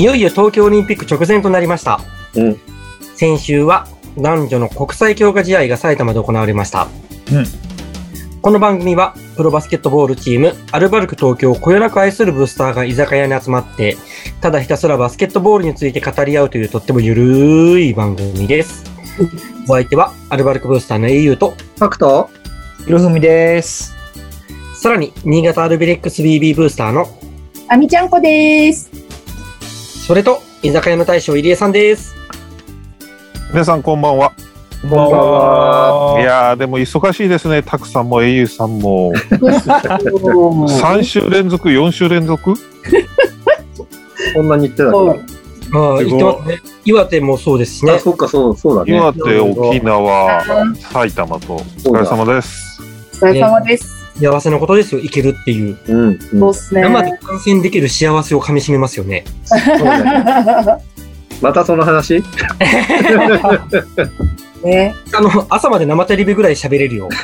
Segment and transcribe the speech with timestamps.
[0.00, 2.00] いよいよ東京オリンピック直前となりました。
[2.34, 2.56] うん。
[3.16, 6.88] 先週は男女の国際強化試合が埼玉で行われました。
[7.30, 7.44] うん
[8.40, 13.98] この番組は、プロバスケットボールチーム、アルバルク東京をこよなく愛するブースターが居酒屋に集まって、
[14.40, 18.82] ただひたすらバスケットボールについて語り合うというとってもゆるーい番組です。
[19.68, 22.30] お相手は、アルバルクブースターの au と、ファクト
[22.86, 23.94] ひろふみです。
[24.74, 27.06] さらに、新潟アルビレックス BB ブースターの、
[27.68, 29.09] あみちゃんこです。
[30.10, 32.16] それと、居酒屋の大将入江さんです。
[33.52, 34.32] 皆さんこんばんは。
[34.82, 37.62] こんばんはいやーでも忙しいですね。
[37.62, 39.16] たくさんも au さんも は
[40.98, 42.54] 3週連続、4週連続？
[44.34, 44.92] こんなに言ってたっ
[45.70, 46.62] けああ、すごい言ってますね。
[46.84, 47.98] 岩手もそうですしねあ、。
[48.00, 48.96] そっか、そう、そうだね。
[48.96, 50.42] 岩手、沖縄、
[50.92, 52.82] 埼玉とお疲れ様です。
[53.22, 53.99] お疲れ様です。
[54.20, 55.78] 幸せなことですよ、いけるっていう。
[55.88, 55.98] うん。
[56.08, 56.82] うんそうっすね。
[56.82, 59.24] 生で観戦できる幸せをかみしめますよね。
[59.44, 60.84] そうだね
[61.40, 62.22] またその話？
[64.62, 64.94] ね。
[65.14, 67.08] あの、朝まで生テレビぐらい喋れるよ。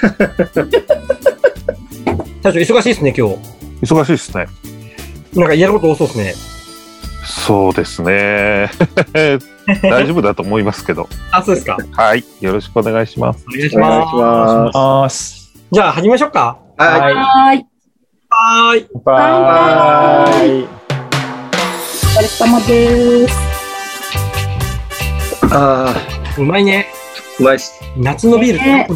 [2.43, 3.37] 大将、忙しいですね、今日。
[3.83, 4.47] 忙しいですね。
[5.35, 6.35] なんかやること多そうですね。
[7.27, 8.71] そうですね。
[9.83, 11.09] 大丈夫だと思いますけど。
[11.33, 11.77] あ、そうですか。
[11.93, 12.25] はい。
[12.41, 13.45] よろしくお願いします。
[13.49, 14.77] お願いしお願いします。
[14.79, 15.53] ます。
[15.71, 16.66] じゃあ、始めましょうか。
[16.79, 17.67] ははーい。
[18.29, 18.87] はーい。
[19.03, 20.65] バイ。
[20.65, 20.67] お
[22.07, 23.35] 疲れ様です。
[25.47, 25.49] い。
[25.53, 25.95] あ
[26.37, 26.87] うまいね。
[27.39, 27.81] ー、うまいっす。
[27.97, 28.89] 夏のビールね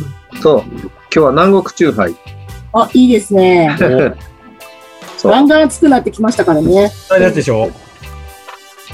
[0.42, 0.62] そう。
[0.62, 2.16] 今日は南国チューハイ。
[2.74, 3.74] あ、いいですね。
[5.16, 5.32] そう。
[5.32, 6.92] ガンガン暑くなってきましたからね。
[7.08, 7.70] あれやつでしょ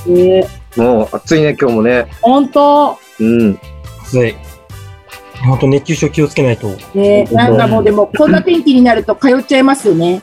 [0.06, 0.46] ね。
[0.76, 2.06] もう暑いね、今日もね。
[2.22, 2.96] ほんと。
[3.18, 3.58] うん。
[4.04, 4.36] 暑い。
[5.44, 6.68] 本当熱中症気をつけないと。
[6.94, 7.24] ね。
[7.32, 10.22] なんかもうでも、こんな天気になると通っちゃいますよね。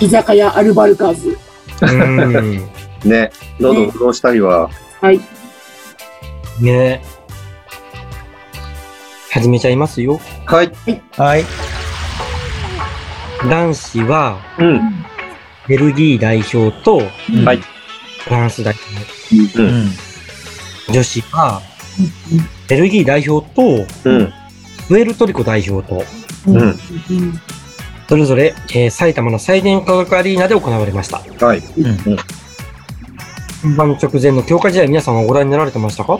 [0.00, 1.38] 居酒屋アルバルカーズ。
[1.82, 2.68] うん。
[3.04, 3.30] ね。
[3.60, 4.70] 喉潤したりは。
[5.00, 5.20] はい。
[6.60, 7.02] ね
[9.30, 10.20] 始めちゃいますよ。
[10.46, 10.72] はい。
[11.16, 11.44] はい。
[13.50, 15.04] 男子は、うん。
[15.68, 17.02] ベルギー代表と
[17.44, 17.60] はい。
[18.24, 18.74] フランス代
[19.32, 19.62] 表。
[19.62, 19.66] う。
[19.66, 19.90] うんん。
[20.90, 21.60] 女子は、
[22.68, 23.62] ベルギー代表と、
[24.04, 24.32] うん。
[24.88, 26.02] プエルトリコ代表と。
[28.08, 31.22] それぞれ、えー埼玉のサイデン科学アリーナで行われました。
[31.44, 31.58] はい。
[31.58, 31.96] うん。
[33.62, 36.18] 本番直前の強化試合、皆さんはご覧になられてましたか？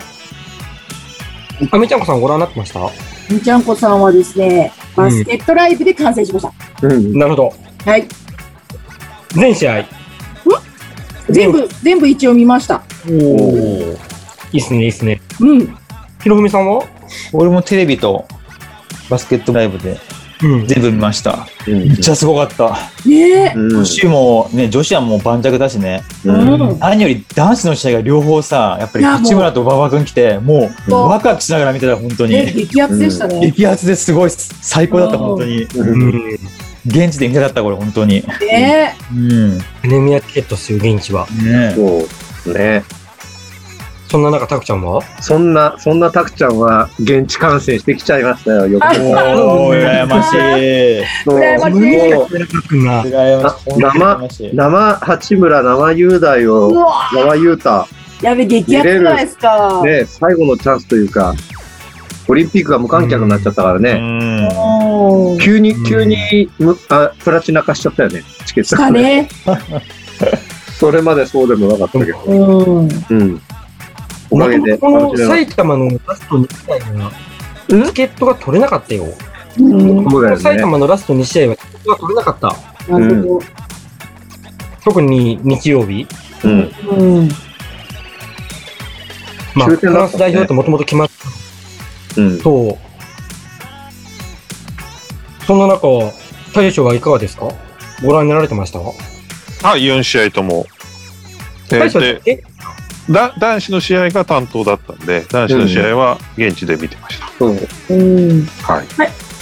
[1.71, 2.79] あみちゃんこさんご覧になってました？
[3.29, 6.43] みちゃんこさんはですね、バスケットライブで観戦しまし
[6.81, 6.87] た。
[6.87, 7.17] うん。
[7.17, 7.53] なるほど。
[7.85, 8.07] はい。
[9.33, 9.85] 全試合？
[11.29, 12.83] 全部、全部一応見ました。
[13.07, 13.97] おお。
[14.51, 15.14] いいっすね、いいっすね。
[15.39, 15.77] うん。
[16.21, 16.83] ひろふみさんは？
[17.33, 18.25] 俺もテレビと
[19.09, 19.97] バスケットライブで
[20.43, 20.67] うん。
[20.67, 21.47] 全部見ました。
[21.67, 22.77] うんめっちゃすごかった。
[23.07, 23.53] ねえ。
[23.55, 26.03] うん女子もね、女子はもう盤石だしね。
[26.25, 26.79] うん。
[26.79, 32.65] 何より男子の試合が両方さ、やっぱり内村と馬場君来て、もうワクワクしながら見てた、本当ね、に。
[32.65, 33.39] 激アツでしたね。
[33.39, 35.63] 激アツですごい最高だった、本当に。
[35.63, 36.37] うん。
[36.85, 38.23] 現地で見たかった、これ、本当に。
[38.41, 39.59] ねうん。
[39.81, 41.25] プレミアチケットっすよ、現地は。
[41.27, 42.05] ねそ
[42.51, 42.53] う。
[42.53, 42.83] ね。
[44.15, 45.01] そんな中、たくちゃんは？
[45.19, 48.65] そんな、そんなたくちゃんは現地観戦してきちゃいましたよ。
[48.65, 48.83] よく。
[48.85, 51.03] おー、羨ましい。
[51.25, 51.79] そう羨ましい。
[52.79, 54.51] 生羨ましい。
[54.55, 57.87] 生八村、生雄大うを、わ生雄太、
[58.21, 59.81] やべ、激アツじゃないですか。
[59.83, 61.33] ね、最後のチャンスというか、
[62.29, 64.47] オリンピックが無観客になっちゃったからうね、ん。
[64.47, 65.39] うん。
[65.39, 69.27] 急にう、ん急にむあプラチナ化しちゃったよね、チケットね。
[70.79, 72.17] それまでそうでもなかったけど。
[72.25, 73.41] うん。
[74.31, 74.41] うん。
[74.41, 77.83] おかげで、この埼玉のラスト2試合は、ん？
[77.87, 79.05] チケットが取れなかったよ。
[79.59, 80.37] うん。
[80.37, 80.61] 埼ね。
[80.61, 82.55] 玉のラスト2試合はチケットが取れなかった。
[82.91, 83.45] なるほど。
[84.83, 86.07] 特に日曜日。
[86.43, 86.71] うん。
[86.89, 87.29] うん。
[89.55, 91.07] まあ、終フランス代表ってもともと決まっ
[92.15, 92.41] たうん。
[92.41, 92.77] と、
[95.47, 96.11] そんな中、
[96.53, 97.47] 大将はいかがですか？
[98.03, 98.79] ご覧になられてました？
[98.79, 98.93] は
[99.77, 100.65] い、4試合とも。
[101.71, 102.43] え大将で
[103.09, 107.27] 男子の試合が担当だったんで、男子の試合は現地で見てました。
[107.37, 107.57] そう。
[107.89, 108.45] うん。
[108.45, 108.85] はい。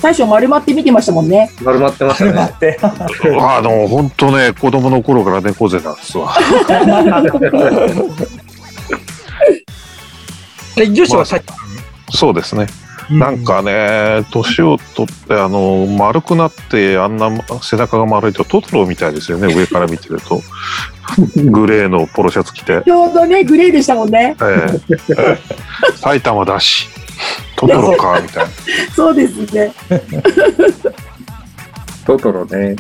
[0.01, 1.50] 大将丸まって見てましたもんね。
[1.63, 2.33] 丸まってましたね。
[2.33, 2.77] 待って。
[2.81, 6.33] あの、本当ね、子供の頃から猫背なんですわ。
[10.75, 11.59] え女子は埼玉
[12.12, 12.68] そうですね。
[13.09, 17.29] なん、かね、年を取って、あの、丸くなって、あんな
[17.61, 20.41] 背中が丸いとトトロみたいですよね、上から見てると。
[21.35, 22.81] グレーのポロシャツ着て。
[22.85, 24.35] ちょうどね、グレーでしたもんね。
[24.41, 25.38] ええ
[25.97, 26.88] 埼玉だし、
[27.55, 28.50] トトロか、みたいな。
[28.95, 29.73] そうですね。
[32.06, 32.75] トトロね。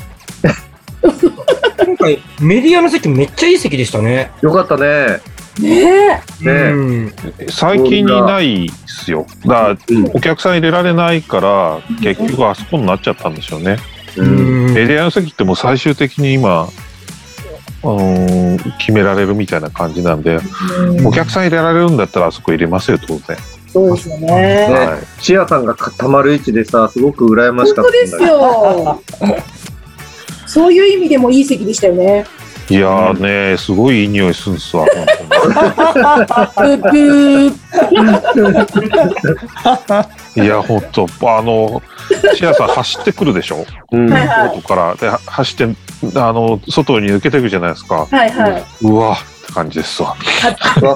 [1.85, 4.31] 今回、メディアの席めっちゃいい席でしたね。
[4.41, 5.21] よかったね。
[5.59, 7.13] ねねうん。
[7.49, 9.25] 最近にないですよ。
[9.45, 13.77] だから、うんお客さん入れられないから、結局あそこになっちゃったんでしょうね。
[14.17, 14.73] うん。
[14.73, 20.39] メディアの席ってもう最終的に今、うーん決められるみたいな感じなんで、
[20.77, 23.37] うんお客さん入れられるんだったらあそこ入れますよ、当然。
[23.67, 24.27] そうですよね。
[24.27, 28.39] ねはシアさんがたまる位置でさ、すごく羨ましかっ本当ですたんだよ。
[28.39, 29.03] よ。
[30.45, 32.25] そういう意味でもいい席でしたよね。
[32.69, 34.85] い、いやーね、すごいいい匂いするんですわ。
[40.35, 41.07] いや、本当
[41.37, 41.81] あの、
[42.35, 43.65] シアさん走ってくるでしょ？
[43.91, 44.95] 外から。
[44.95, 45.67] で、は走って、
[46.19, 48.07] あの、外に抜けていくじゃないですか。
[48.09, 48.63] はいはい。
[48.81, 49.17] うわっ
[49.47, 50.15] て感じですわ。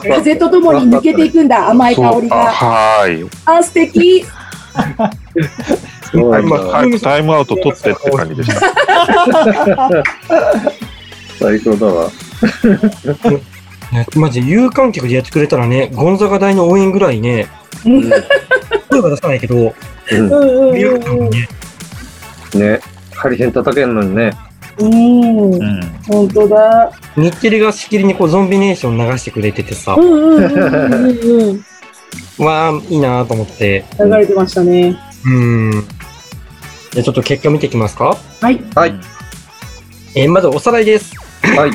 [0.01, 2.35] 風とともに抜けていくんだ、甘い香りが。
[2.47, 3.29] はーい。
[3.45, 4.25] あ、素敵。
[6.11, 8.61] そうなんだ早くタイムアウト取ってって感じでした。
[11.39, 12.09] 最高だわ。
[13.91, 17.47] ねマジ、有観客でやってくれたらね、ゴンザガ大の応援ぐらいね、
[17.85, 18.09] うん
[18.89, 19.55] 声は出さないけど、
[20.11, 21.47] うんね、
[22.53, 22.79] ね。
[23.15, 24.33] ハリセン叩けんのにね。
[24.79, 24.93] うん。
[24.93, 25.53] うん。
[25.53, 25.81] うん。
[26.07, 26.91] 本当だ。
[27.15, 31.61] 日テレがしきりにこうゾンビネーション流してくれててさう、んうんうんうん
[32.39, 32.45] うん。
[32.45, 34.95] わあ、いいなと思って、流れてましたね。
[35.25, 35.71] うん。
[36.91, 38.15] じゃあちょっと結果見ていきますか？
[38.41, 38.61] はい。
[38.75, 38.93] はい。
[40.15, 41.13] えーまずおさらいです。
[41.55, 41.71] はい。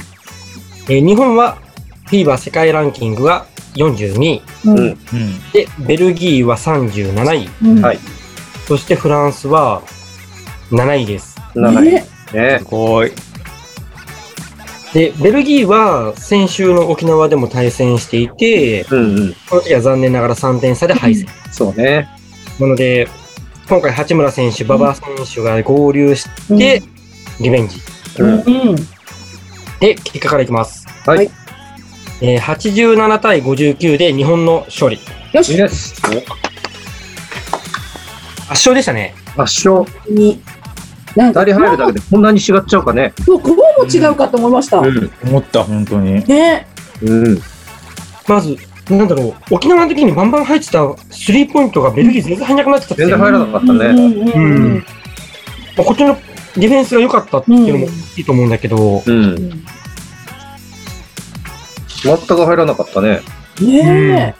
[0.88, 1.58] えー日本は、
[2.06, 4.42] フィーバー世界ランキングは42位。
[4.66, 4.96] うん。
[5.52, 7.48] で、ベルギーは37位。
[7.62, 7.98] うんはい
[8.68, 9.82] そしてフランスは
[10.70, 11.36] 7位です。
[11.54, 11.82] 7位。
[11.82, 12.64] ねねす。
[12.64, 13.12] ごい。
[14.94, 19.34] で、ベルギーは先週の沖縄でも対戦していて、うんうん。
[19.48, 21.26] この時は残念ながら3点差で敗戦。
[21.50, 22.08] そうね。
[22.60, 23.08] なので、
[23.68, 25.04] 今回八村選手、馬場選
[25.34, 26.82] 手が合流して、
[27.40, 27.80] リベンジ。
[28.18, 28.28] うん。
[28.28, 28.36] う
[28.74, 28.76] ん。
[29.82, 30.86] で、結果からいきます。
[31.04, 31.28] はい。
[32.20, 35.00] えー87対59で日本の勝利。
[35.32, 35.56] よし。
[35.56, 36.00] です。
[38.42, 39.12] 圧勝でしたね。
[39.36, 39.84] 圧勝。
[40.08, 40.40] に。
[41.16, 43.12] なんか、2人入るだけでこんなに違っちゃうかね。
[43.26, 44.78] そうこうも違うかと思いました。
[44.78, 45.10] うん。
[45.24, 46.24] 思った、本当に。
[46.26, 46.68] ね。
[47.02, 47.42] うん。
[48.28, 48.56] まず、
[48.88, 53.86] なんだろう、沖縄の時にバンバン入ってたスリーポイントがベルギー全然入んなくなってた全然入らなかったね。
[53.86, 54.84] うんうんうんううんん。
[55.76, 56.16] まあこっちの
[56.56, 59.36] ディフェンスが良かったっていうのもいいと思うんだけど、うん。
[62.02, 63.20] 全く入らなかったね。
[63.60, 64.34] ね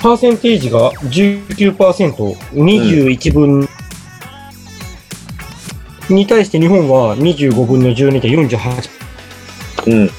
[0.00, 1.74] パーセンテージが19%、
[2.52, 3.68] 21分、
[6.08, 8.90] に対して日本は25分の12で48%。
[9.86, 10.10] うん。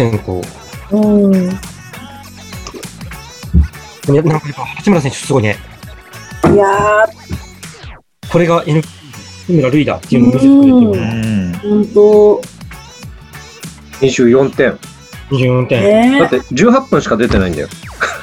[0.00, 0.92] え。
[0.92, 1.34] うん。
[4.10, 5.56] いやなんかやっぱ八村選手すごいね。
[6.52, 7.06] いや
[8.30, 11.00] これが N、八村塁だっていうのを見せてくれてうる。
[11.00, 11.52] ん。
[11.52, 12.42] ー、ほんと。
[14.00, 14.78] 24点。
[15.30, 15.82] 24点。
[15.82, 17.68] ねだって18分しか出てないんだよ。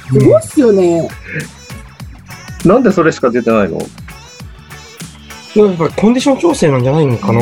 [0.07, 1.07] すごいっすよね。
[2.65, 3.79] なんでそれしか出てないの？
[5.55, 7.41] やっぱりコンディション調整なんじゃないのかな、う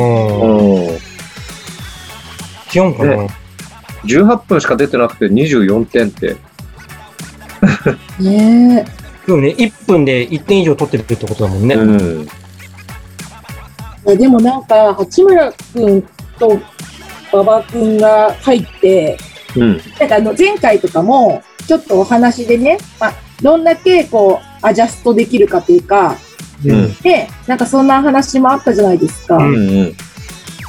[2.72, 3.28] 違うんかな、ね
[4.04, 6.36] 18分しか出てなくて24点って。
[8.20, 8.84] ね
[9.26, 11.74] でもね、1分で1点以上取ってるってことだもんね。
[11.74, 12.28] うん。
[14.12, 14.16] え。
[14.16, 16.02] でもなんか、八村くん
[16.38, 16.58] と
[17.32, 19.16] 馬場くんが入って、
[19.56, 19.80] うん。
[19.98, 26.16] なんかあの前回とかも、ちょっとお話でね、まあ、どんだけこう、アジャストできるかというか、
[26.64, 26.94] うん。
[26.96, 29.36] で、なんかそんな話もあったじゃないですか。
[29.36, 29.54] うん。
[29.54, 29.96] うん。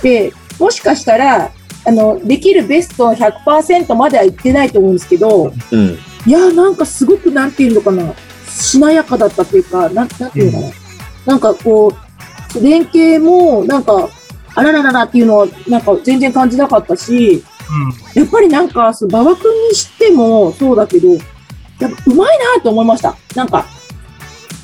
[0.01, 1.51] で、もしかしたら、
[1.88, 5.98] あの、できるベスト100%まではいってないと思うんですけど、うん。
[6.25, 8.13] いや、なんかすごくなんていうのかな、
[8.48, 10.74] しなやかだったというか、なん、なんていうのかな。
[11.25, 12.05] なんかこう、
[12.62, 14.10] 連携も、なんか、
[14.56, 17.44] あららららっていうのは、なんか全然感じなかったし、
[18.14, 21.20] やっぱりなんか、馬場君にしてもそうだけど、やっ
[21.80, 23.16] ぱうまいなと思いました。
[23.36, 23.66] なんか、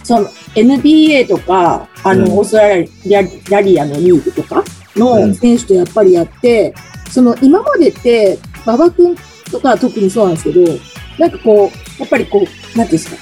[0.04, 2.32] その NBA とか、あの、うん。
[2.40, 4.64] オーストラリアラリアのリーグとか
[4.96, 5.36] うのん。
[5.36, 6.74] 選手とやっぱりやって、
[7.10, 9.16] その今までって、馬場君
[9.52, 10.80] とかは特にそうなんですけど、
[11.20, 13.18] なんかこう、やっぱりこう、なんていうんですか、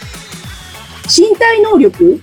[1.09, 2.21] 身体能力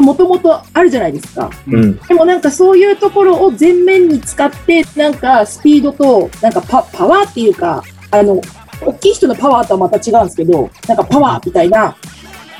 [0.00, 1.50] もともとあるじゃないですか。
[1.68, 1.96] うん。
[1.98, 8.40] でもなんかそういうところを前面に使って、なんかスピードと、なんかパパワーっていうか、あの、
[8.80, 11.96] 大きい人のパワーとはまた違うんですけど、なんかパワーみたいな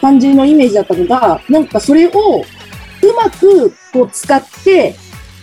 [0.01, 4.95] 感じのイメージだったのが、なんかそれをうまくこう使って、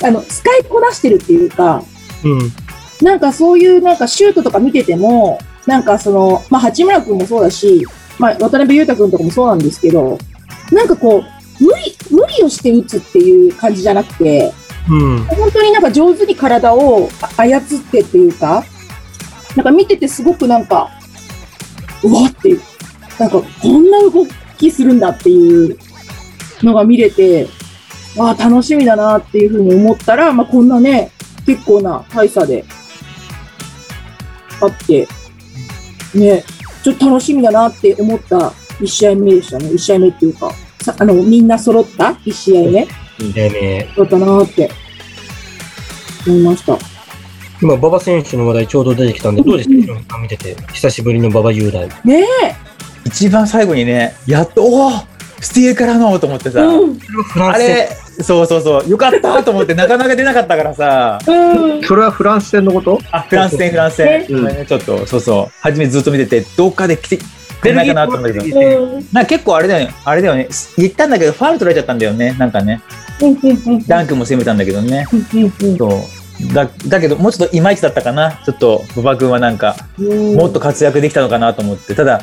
[0.04, 1.84] あの、使いこなしてるっていうか、
[2.24, 2.40] うん。
[3.02, 7.86] なんかそういうなんかシュートとか見てても、なんかその、まあ八村君もそうだし、
[8.20, 10.18] まあ渡辺裕太君とかもそうなんですけど、
[10.76, 14.54] なんかこう、無理、無理をして打つっていう感じじゃなくて、
[14.90, 15.24] うん。
[15.24, 18.64] 本当になんか上手に体を操ってっていうか、
[19.56, 20.90] なんか見ててすごくなんか、
[22.04, 22.62] うわっていう、
[23.18, 24.28] なんかこんな動
[24.58, 25.78] きするんだっていう
[26.62, 27.48] のが見れて、
[28.20, 31.12] ああ、楽しみだなっていうふうに思ったら、まあこんなね、
[31.46, 32.66] 結構な大差で
[34.62, 35.08] あって、
[36.14, 36.44] ね、
[36.84, 39.70] ちょっと楽しみだなって思った1試合目でしたね。
[39.70, 40.56] 1試合目っていうか、さ
[40.98, 42.88] あの、みんな揃った？1試合目？
[43.34, 44.70] でね、だったなって
[46.28, 46.78] 思いました。
[47.62, 50.56] 今、馬場選手の話題ちょうど出てきたんで、どうですか、ヒロミさん見てて。
[50.74, 51.88] 久しぶりの馬場雄大。
[52.04, 52.26] ね
[53.06, 54.92] 一番最後にね、やっと、おお
[55.40, 56.52] スティールからのと思ってえ。
[56.52, 57.00] さ、うん。
[57.00, 57.90] フランスあれ、
[58.22, 61.84] そうそうそう、よかったと思って、なかなか出なかったからさ、うん。
[61.84, 63.00] それはフランス戦のこと？
[63.12, 64.26] あ、フランス戦、フランス戦。
[64.30, 67.20] うんちょっと、そうそう、初めずっと見てて、どっかで来て
[67.62, 68.62] くれないかなと思ったけど。
[69.12, 70.48] なんか結構あれだよね、あれだよね、
[70.78, 72.82] 言ったんだけど、ファウル取られちゃったんだよね、なんかね、
[73.88, 75.08] ダンクも攻めたんだけどね、
[75.78, 76.54] そう。
[76.54, 82.22] だだけど、もうちょっといまいちだったかな、ちょっと、馬場君はなんか、もっと活躍できたのかなと思って、ただ、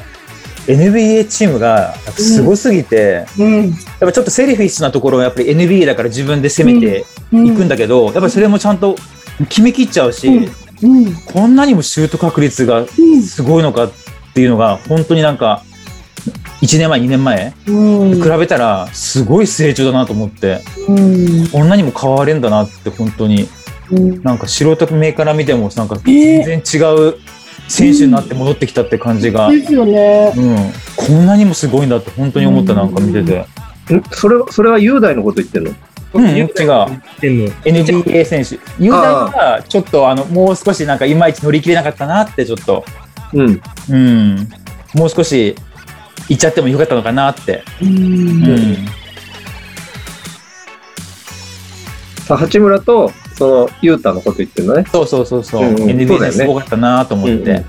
[0.66, 3.68] NBA チームがすごすぎて、うん。
[3.68, 7.46] やっぱちょっとセリフィッシュなところはやっぱり NBA だから自分で攻めてうん。
[7.46, 8.96] いくんだけど、やっぱりそれもちゃんと
[9.48, 10.96] 決めきっちゃうし、うん。
[10.98, 11.14] うん。
[11.14, 12.84] こんなにもシュート確率が
[13.26, 13.92] すごいのかっ
[14.34, 15.62] ていうのが、本当になんか、
[16.62, 18.22] 1年前、2年前、うん。
[18.22, 21.48] 比べたらすごい成長だなと思って、うん。
[21.48, 23.48] こんなにも変われんだなって本当に、
[23.90, 24.22] うん。
[24.22, 26.78] なんか素人目から見てもなんかえ全然違
[27.10, 27.16] う
[27.68, 30.32] 選手になって戻ってきたって感じが、ですよね。
[30.36, 30.56] うん、
[30.96, 33.40] こんなにもすごいんだって本当に思ったなんか見てて。
[33.94, 35.72] んそれは、それは雄大のこと言ってんの？
[36.14, 36.46] うん、違う。
[37.64, 38.58] NBA 選手。
[38.78, 42.84] 雄大は、ちょっと、あの、もう少しなんか、いまいち乗り切れなかったなって、ちょっと、
[43.34, 43.60] うん。
[43.90, 44.48] うん。
[44.94, 45.54] もう少し、
[46.28, 47.64] 行っちゃってもよかったのかなって。
[47.80, 47.88] うん。
[47.88, 48.76] うん。
[52.26, 54.84] さあ、八村と、その、雄太のこと言ってんのね。
[54.92, 55.62] そうそうそうそう。
[55.62, 57.64] うんうんそう NBA だよねですごかったなと思って。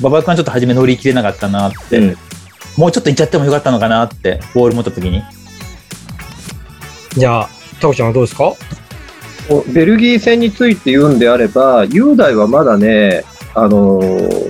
[0.00, 1.98] 馬場君はちょっと初め乗り切れなかったなって。
[1.98, 2.16] うん
[2.76, 5.22] もうちょっと行っちゃってもよかったのかなって、ボール持った時に。
[7.14, 7.48] じゃあ、
[7.80, 8.52] タコちゃんはどうですか？
[9.72, 14.45] ベルギー戦について言うんであれば、雄大はまだね、あのー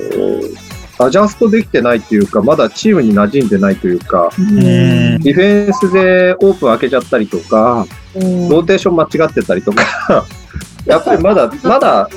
[0.98, 4.56] アジャストできてないというか、まだチームに馴染んでないというか、うん。
[4.56, 8.48] ディフェンスでオープン開けちゃったりとか、うん。
[8.48, 10.26] ローテーション間違ってたりとか、
[10.86, 12.08] やっぱりまだ、まだ、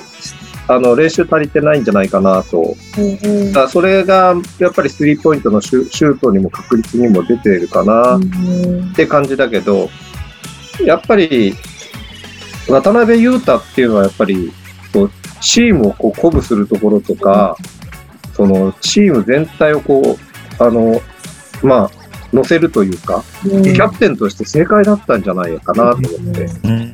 [0.67, 2.75] あの、練習足りてないんじゃないかなと。
[2.97, 3.51] うん。
[3.51, 9.89] だそれが、やっぱりスリーポイントのシュシュートにも確率にも出ているかなって感じだけど、
[10.85, 11.55] やっぱり、
[12.69, 14.53] 渡辺裕太っていうのはやっぱり、
[14.93, 17.57] こうチームをこう鼓舞するところとか、
[18.39, 21.01] そのチーム全体をこう、あの、
[21.61, 21.91] まあ、
[22.31, 23.63] 乗せるというか、うん。
[23.63, 26.45] キャプテンとして正解だったんじゃないかなと思って。
[26.63, 26.91] うん。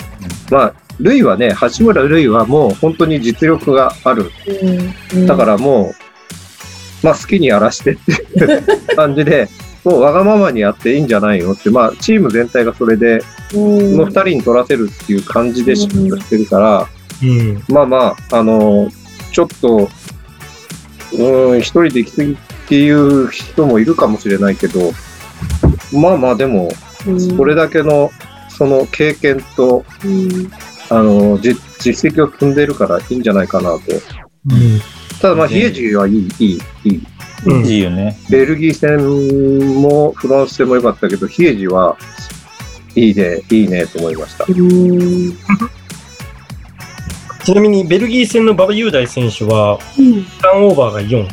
[0.49, 4.31] まあ、ルイはね、八村塁はもう本当に実力がある。
[5.13, 5.27] うん。
[5.27, 5.93] だからも
[7.03, 8.15] う、まあ好きにやらしてってい
[8.93, 9.47] う感じで、
[9.83, 13.21] もうわがままにやっていいんじゃないのって、まあチーム全体がそれで、
[13.53, 16.87] うん、この二人に取らせるっていう感じで仕事してるから、
[17.21, 17.63] うん。
[17.67, 18.89] まあまあ、あの、
[19.31, 19.89] ちょっと、
[21.15, 24.91] うーん、一人で行き過ぎっていう人もいるかもしれないけど、
[25.93, 26.69] まあまあでも、
[27.07, 28.11] うん、これだけの、
[28.49, 30.51] その経験と、うん、
[30.89, 33.79] あの、実実績を積んでるからいいんじゃないかなと。
[34.49, 34.81] うん。
[35.21, 37.03] ただまあ、ヒエジはいい、いい、いい。
[37.45, 38.17] うんいいよね。
[38.29, 41.97] ベルギー戦もフランス戦も良かったけど、ヒエジは
[42.95, 44.45] いいね、いいねと思いました。
[47.45, 51.27] うん、ちなみに、ベルギー戦の馬場雄大選手は、うん、ターンオーバーが4。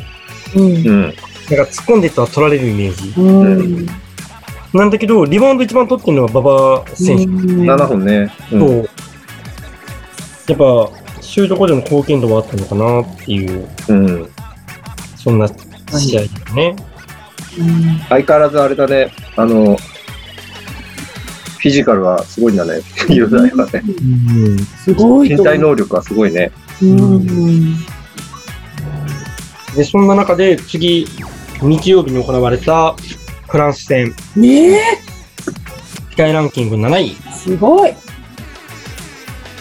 [0.55, 1.01] うん、うん。
[1.01, 1.15] なんか
[1.63, 3.13] 突っ込んでいったら取られるイメージ。
[3.19, 3.85] うん、
[4.73, 7.23] なんだけど、リバウンド一番取ってるのは馬場選手。
[7.25, 8.31] 7本ね。
[8.51, 8.73] うんと、
[10.47, 14.29] やっぱ、シュート後での貢献度はあったのかなっていう、うん。
[15.15, 16.75] そんな試合だね。
[18.09, 19.77] 相変わらずあれだね、あの、
[21.63, 22.81] フィジカルはすごいんだね。
[23.07, 23.81] ユーザーがね。
[23.85, 24.57] うん。
[24.57, 26.51] すごい身体能力はすごいね。
[26.81, 27.77] うん、
[29.73, 31.07] で、そんな中で次、
[31.61, 32.93] 日曜日に行われた
[33.47, 34.79] フランス戦、ねえ、
[36.09, 37.15] 世界ランキング7位。
[37.33, 37.93] すごい。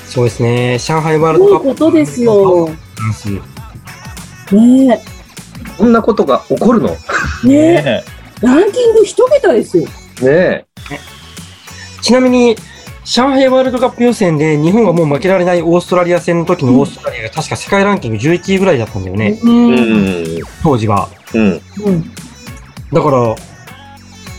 [0.09, 1.69] そうですね、上海ワールすごいドカップ。
[1.69, 2.67] ことですよ。
[2.67, 3.31] フランス。
[4.57, 5.01] ね
[5.79, 6.89] こんなことが起こるの？
[6.89, 6.97] ね
[7.45, 8.05] え、ねえ、ね
[8.41, 9.87] ランキング一桁ですよ。
[10.25, 10.67] え。
[12.03, 12.57] ちなみに、
[13.05, 19.39] 上海ワールドカップ予選で日本がもう負けられないオーストラリア戦の時のオーストラリアが確か世界ランキング11位ぐらいだったんだよね。
[20.63, 21.09] 当時は。
[21.35, 21.61] うん。
[21.85, 22.15] うん、
[22.93, 23.37] だから、も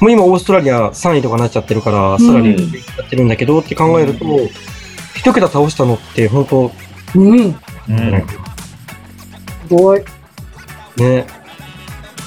[0.08, 4.26] う今オーストラリア3位とかなっちゃってるから、さらにやってるんだけどって考えると、
[5.16, 6.72] 一一桁倒したのって、本当
[7.16, 7.38] うん。
[7.40, 7.56] うん。
[9.68, 10.02] すごい。
[10.98, 11.26] ね。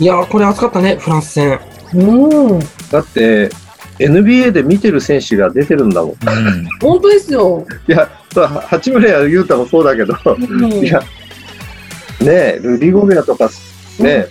[0.01, 1.61] いやー、これ熱かったね、フランス戦。
[1.95, 2.59] うん。
[2.91, 3.51] だって、
[3.99, 6.11] NBA で見てる選手が出てるんだもん。
[6.11, 6.69] いうん。
[6.81, 7.67] 本当ですよ。
[7.87, 13.49] や、そう八村や雄太もそうだけど、うんいや、ねえ、ルディ・ゴベアとか、
[13.99, 14.27] ね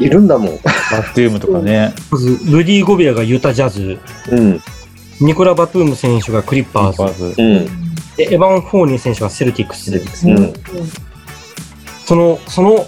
[0.00, 0.56] え、いるんだもん。
[0.62, 0.70] バ
[1.04, 1.94] ッティウムとかね。
[2.10, 3.98] まず、ルディ・ゴベアがユタジャズ、
[4.30, 4.60] うん、
[5.20, 7.24] ニコラ・バトゥーム選手がクリッパーズ。
[7.24, 7.34] うん、
[8.16, 9.92] でエヴァン・フォーニー選手がセルティックス。
[10.28, 10.52] うん。
[12.04, 12.86] その、その、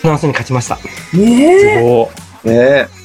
[0.00, 0.76] フランスに勝ちました。
[1.16, 1.82] ねえ。
[1.82, 2.10] お
[2.44, 3.01] ねえ。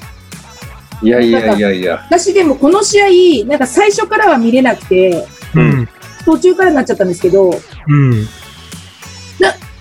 [1.01, 2.03] いやいやいやいや。
[2.07, 5.25] 私でもこの試合、なんか最初からは見れなくて、
[5.55, 5.89] うん
[6.25, 8.27] 途中からになっちゃったんですけど、うん。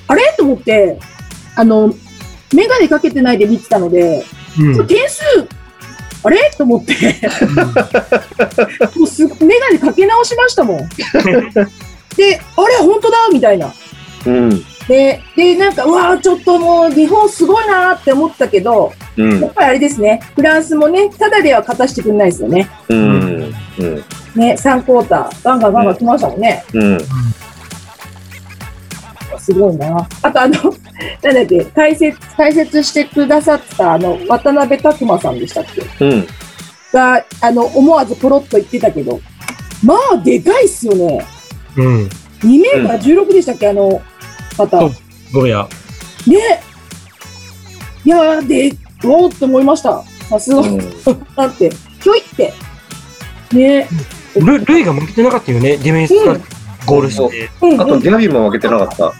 [0.06, 0.22] あれ？
[0.38, 0.96] と思って、
[1.56, 1.92] あの、
[2.54, 4.24] メガネかけてないで見てたので、
[4.56, 4.86] うん。
[4.86, 5.22] 点数、
[6.22, 6.52] あれ？
[6.56, 6.94] と思って、
[8.94, 10.78] もうすメガネかけ直しましたもん。
[12.16, 12.76] で、あれ？
[12.76, 13.28] 本当だ？
[13.32, 13.72] みたいな。
[14.26, 22.68] うん、で、で、なんか、うわーちょっともう日本すごいなーって思ったけど、うんやっぱりあれですね、フランスもね、ただでは勝たしてくれないですよね。
[22.88, 26.64] うん、うん、ね、3クォーター、ガンガンガンガン来ましたもんね。
[26.72, 26.98] うん。
[29.38, 30.08] すごいな。
[30.22, 30.54] あとあの、
[31.22, 35.64] なんだっけ、解説、解説してくださったあの、渡辺拓馬さんでしたっ
[35.98, 36.04] け？
[36.04, 36.26] うん。
[36.92, 39.20] が、あの、思わずポロッと言ってたけど、
[39.84, 41.24] まあ、でかいっすよね。
[41.76, 42.08] うん。
[42.42, 44.00] 2メーター16でしたっけ、あの
[44.56, 44.80] 方。
[44.80, 44.92] そう
[45.32, 45.68] ゴベア。
[46.26, 46.60] ね。
[48.04, 48.72] いやー、で、
[49.04, 50.02] おーって思いました。
[50.28, 50.62] さすが、
[51.36, 51.70] なん て、
[52.00, 52.52] ひょいって。
[53.52, 53.88] ね。
[54.36, 56.38] ルルイが負けてなかったよね、ディフェンスから
[56.84, 57.50] ゴールして。
[57.62, 58.00] うん、あと、うん。
[58.00, 59.12] ギャビンも負けてなかった。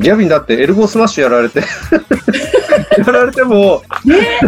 [0.00, 1.60] ギャビンだってエルボースマッシュやられて、
[2.98, 3.82] やられても、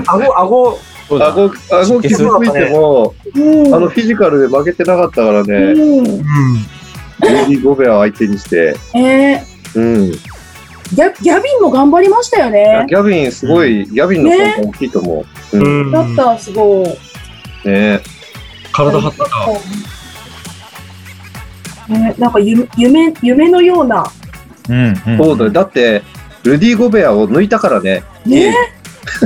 [0.07, 0.79] 顎、顎。
[1.11, 3.75] 顎、顎傷ついても、うん。
[3.75, 6.07] あのフィジカルで負けてなかったからね、うん。
[6.07, 7.63] うん。
[7.63, 9.41] ゴベールを相手にして、えー、
[9.75, 10.11] うん。
[10.11, 12.85] ギャギャビンも頑張りましたよね。
[12.89, 15.57] ギャビンすごい、ギャビンの存在大きいと思う。
[15.57, 15.61] う。
[15.61, 15.93] うんん。
[15.93, 17.69] だった、すごい。
[17.69, 18.01] ね
[18.73, 19.25] 体張ってた。
[21.93, 24.05] ね、なんか夢夢夢のような。
[24.69, 25.03] うん。
[25.07, 25.19] うん。
[25.19, 25.51] そうだよ。
[25.51, 26.03] だって、
[26.43, 28.03] ルディ・ゴベアを抜いたからね。
[28.25, 28.55] ね、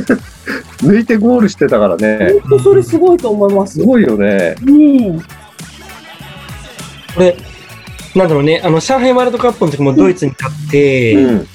[0.83, 2.33] 抜いてゴールしてたからね。
[2.43, 3.85] 本当それすごいと思いますす。
[3.85, 4.55] ごいよね。
[4.63, 5.21] うん。
[5.21, 5.27] こ
[7.21, 7.37] れ、
[8.15, 11.49] なんだろうね、あの、上海ワールドカップの時もドイツに勝って、うん。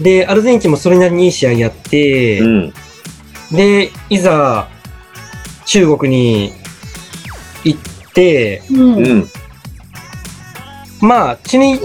[0.00, 2.72] で、アルゼンチンもそれなりにいい試合やって、うん。
[3.52, 4.68] で、いざ、
[5.66, 6.52] 中国に
[7.64, 7.80] 行っ
[8.14, 8.94] て、うん。
[8.96, 9.28] うん。
[11.02, 11.78] まあ、チニ、ん？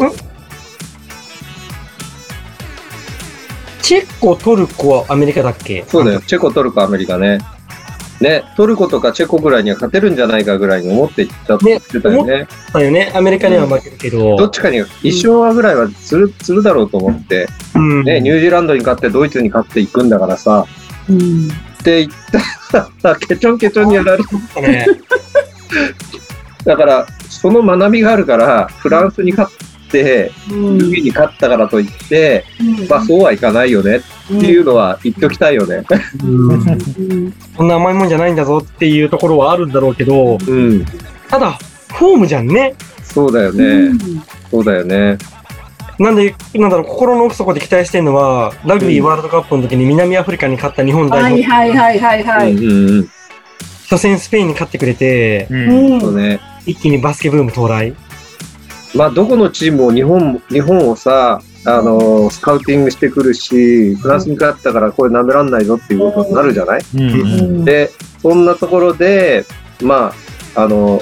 [3.82, 5.84] チェコ、トルコ、アメリカだっけ？
[5.88, 6.22] そうだよ。。
[6.22, 7.40] チェコ、トルコ、アメリカね。
[8.22, 12.48] ね、トルコとかチェコぐらいには勝てるんじゃないかぐらいに思っていったって言ってたよね。
[12.74, 13.12] だよね。
[13.14, 14.38] アメリカには負けるけど。
[14.38, 18.04] どっちかに一勝はぐらいはする、するだろうと思って、うん。
[18.04, 20.66] ね、ニュージーランドに勝ってドイツに勝っていくんだからさ、
[21.10, 21.48] うん。
[21.48, 22.12] って言っ
[23.02, 24.24] たら、ケチョンケチョンにやられる。
[24.62, 24.88] ね。
[26.64, 35.84] だから、その学びがあるから、フランスに勝って、うんルビーに勝ったからといって、うんまあそうはいかないよねっていうのは言っておきたいよね。
[37.56, 40.86] そんな甘いもんじゃないんだぞっていうところはあるんだろうけど、うん。
[41.30, 41.52] ただ、
[41.94, 42.76] フォームじゃんね。
[43.04, 43.64] そうだよね。
[43.66, 44.00] うん
[44.52, 45.18] そうだよね。
[46.00, 52.56] なんで、なんだろう、心の奥底で期待してるのは、ラグビーワールドカップの時に南アフリカに勝った日本代は表、いはいはいはいはい。
[53.90, 55.48] 初戦スペインに勝ってくれて。
[56.66, 57.94] 一気にバスケブーム到来。
[58.96, 66.82] まあ、どこのチームも日本、日本をさ、あの、スカウティングしてくるし、フランスに勝ったからこれ舐めらんないぞっていうことになるじゃない？
[66.96, 67.66] うん。
[67.66, 69.46] で、そんなところで、
[69.82, 70.14] ま
[70.56, 71.02] あ、あの、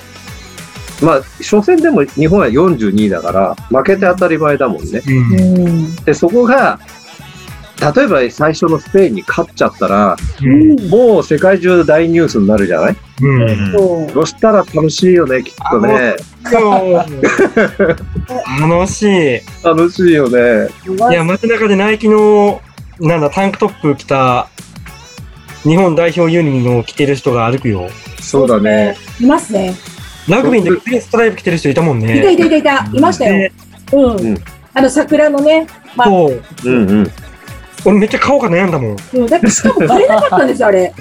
[1.02, 5.02] まあ、初戦でも日本は42だから、負けて当たり前だもんね。
[5.06, 6.80] うんうんで、そこが、
[7.92, 12.96] 例えば最初のスペインに勝っちゃったら、うんもう世界中大ニュースになるじゃない？
[13.22, 13.72] うん。
[13.72, 16.16] そうそしたら楽しいよね、きっとね。
[18.60, 19.36] 楽しい。
[19.38, 20.70] い楽しいよね。
[21.12, 22.62] や、街中でナイキの、
[23.00, 24.48] なんだ、タンクトップ着た、
[25.64, 27.90] 日本代表ユニの着てる人が歩くよ。
[28.22, 28.98] そうだね。。
[29.20, 29.74] いますね。
[30.28, 32.22] ラグビーの時ストライプ着てる人いたもんいたいね。
[32.24, 32.90] たいたいた。
[32.94, 33.34] いましたよ。
[33.34, 33.52] で
[33.92, 34.38] うんうん。
[34.74, 35.68] あの桜のね。
[35.96, 36.44] まあ、そう。
[36.66, 37.12] うんうん。
[37.86, 38.98] 俺めっちゃ買おうか悩んだもん。
[39.14, 40.94] うんだってしかもバレなかったんですよ、あれ。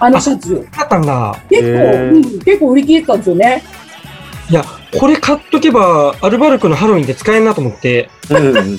[0.00, 0.68] あのシャツ。
[0.76, 1.36] だったんだ。
[1.48, 3.62] 結構、うん、結構売り切れてたんですよね。
[4.50, 4.64] いや、
[4.98, 8.76] これ買っとけば、アルバルクのハロウィンで使えんなと思って、うん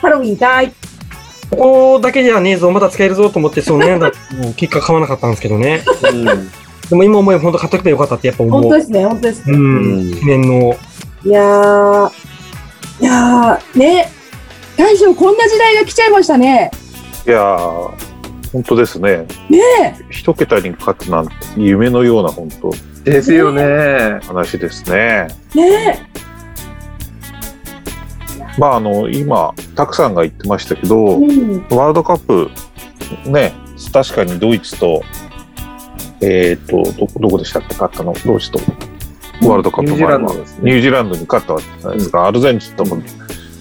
[0.00, 0.72] ハロウィンかい。
[1.50, 5.82] ここだけじゃねえぞ、まだ使えるぞと思って、そう悩んだ、もう結果買わなかったんですけどね。
[6.12, 6.50] うん
[6.88, 8.62] でも今思えば本当買っとけばよかったってやっぱ思う。
[8.62, 9.56] 本当ですね、本当ですね。
[9.56, 10.14] うん。
[10.14, 10.74] 記念の。
[11.24, 12.10] いやー、
[13.00, 14.10] いやー、ね、
[14.78, 16.70] 大将、こんな時代が来ちゃいましたね。
[17.26, 17.90] いやー、
[18.52, 19.26] 本当ですね。
[19.50, 24.20] ね一桁に勝つなんて夢のような本当ですよね。
[24.22, 25.26] 話ですね。
[25.56, 26.10] え、ね
[28.56, 32.48] まああの今たくさんが言ってましたけど、え、うん、ワールドカップ
[33.28, 33.52] ね
[33.92, 35.02] 確かにドイツと
[36.20, 38.12] えっ、とどどこでしたっけ勝ったの？
[38.24, 38.60] ドイツと
[39.42, 40.46] ワールドカップニュージーランド前は。
[40.62, 43.02] ニュージーランドに勝ったわけじゃないですか、アルゼンチンとも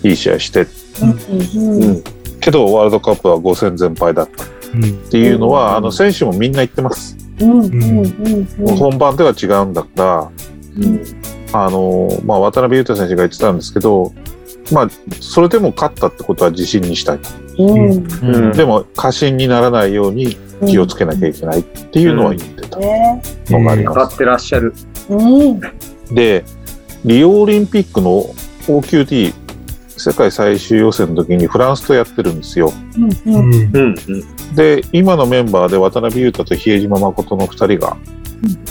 [0.04, 0.66] いい試合して
[1.02, 2.04] うん、うん、うん。
[2.40, 4.44] けどワールドカップは5戦全敗だった。
[4.44, 4.98] っうん。
[5.10, 5.78] ていうのは、うん。
[5.78, 10.32] あの選手もみんな言ってます、うん、うん、うん、うん、本番では違うんだから
[10.78, 11.04] うん、
[11.54, 14.14] あの、まあ、渡辺裕太選手が言ってたんですけど、
[14.72, 17.20] まあ、それでも勝ったってことは自信にしたい。
[17.20, 17.30] と。
[17.58, 18.52] うん、うん。
[18.52, 22.78] でも、過信にならないように気をつけなきゃいけないっていうのは言ってた。
[22.78, 23.22] ね。
[23.50, 24.74] のがありま分かってらっしゃる。
[25.10, 25.62] うん、
[26.06, 26.14] す。
[26.14, 26.44] で、
[27.06, 28.24] リオオリンピックの
[28.68, 29.34] OQT
[29.98, 32.72] 世界最終予選の時にフランスとやってるんですよ。
[33.26, 33.96] うん、うん。
[34.56, 37.98] で、今のメンバーで渡辺裕太と比江島誠の2人が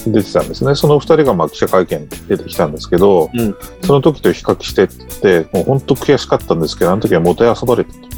[0.07, 0.75] 出てたんですね。
[0.75, 8.17] その2人がまあ記者会見に出てきたんですけど、うんその時と比較してって言って、もう本当悔しかったんですけど、あの時はもてあそばれてた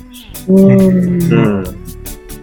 [0.49, 1.64] うん、うん。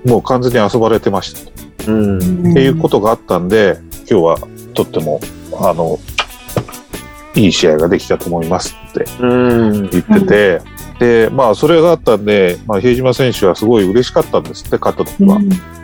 [0.06, 1.52] もう完全に遊ばれてました
[1.86, 1.92] と。
[1.92, 2.52] うん。
[2.52, 3.78] っていうことがあったんで、
[4.10, 4.38] 今日は
[4.74, 5.20] とっても、
[5.60, 6.00] あの、
[7.36, 9.90] いい試合ができたと思いますってうん。
[9.90, 10.62] 言ってて、
[11.00, 15.38] で、まあ、それがあったんで、まあ、比江島選手はすごい嬉しかったんですって、勝った時は。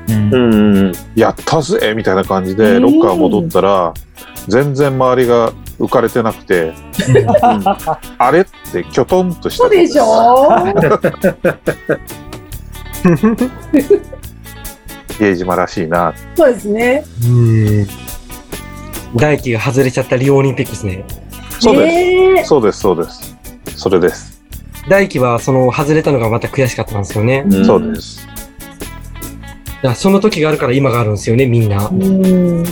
[0.10, 0.92] うん。
[1.16, 3.94] やったぜみたいな感じで、ロッカー戻ったら、
[4.48, 6.74] 全然周りが浮かれてなくて、
[8.18, 9.64] あれってきょとんとした。
[9.64, 10.50] そうでしょ？
[15.18, 16.14] 比江島らしいな。
[16.36, 17.04] そうですね。
[17.26, 17.88] うん。
[19.16, 21.04] 大輝が外れちゃったリオオリンピックですね。
[21.62, 21.86] そうです。
[21.86, 23.38] ねそうです、そうです。
[23.78, 24.42] それです。
[24.90, 27.44] 大輝はその外れたのがまた悔しかったんですよね。
[27.48, 28.28] だかそうです。
[29.84, 31.88] らその時があるから今があるんですよね、みんな。
[31.88, 32.64] うん。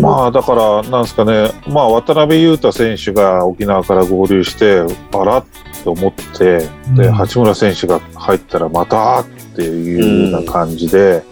[0.00, 4.80] まあだから、なんですかね、まあ渡辺裕太選手が沖縄から合流して、
[5.12, 5.44] あらっ
[5.84, 6.58] て思って、
[6.96, 11.22] で、うん八村選手が入ったらまたっていうような感じで、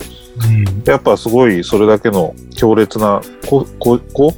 [0.84, 4.34] やっぱすごいそれだけの強烈な子、子、子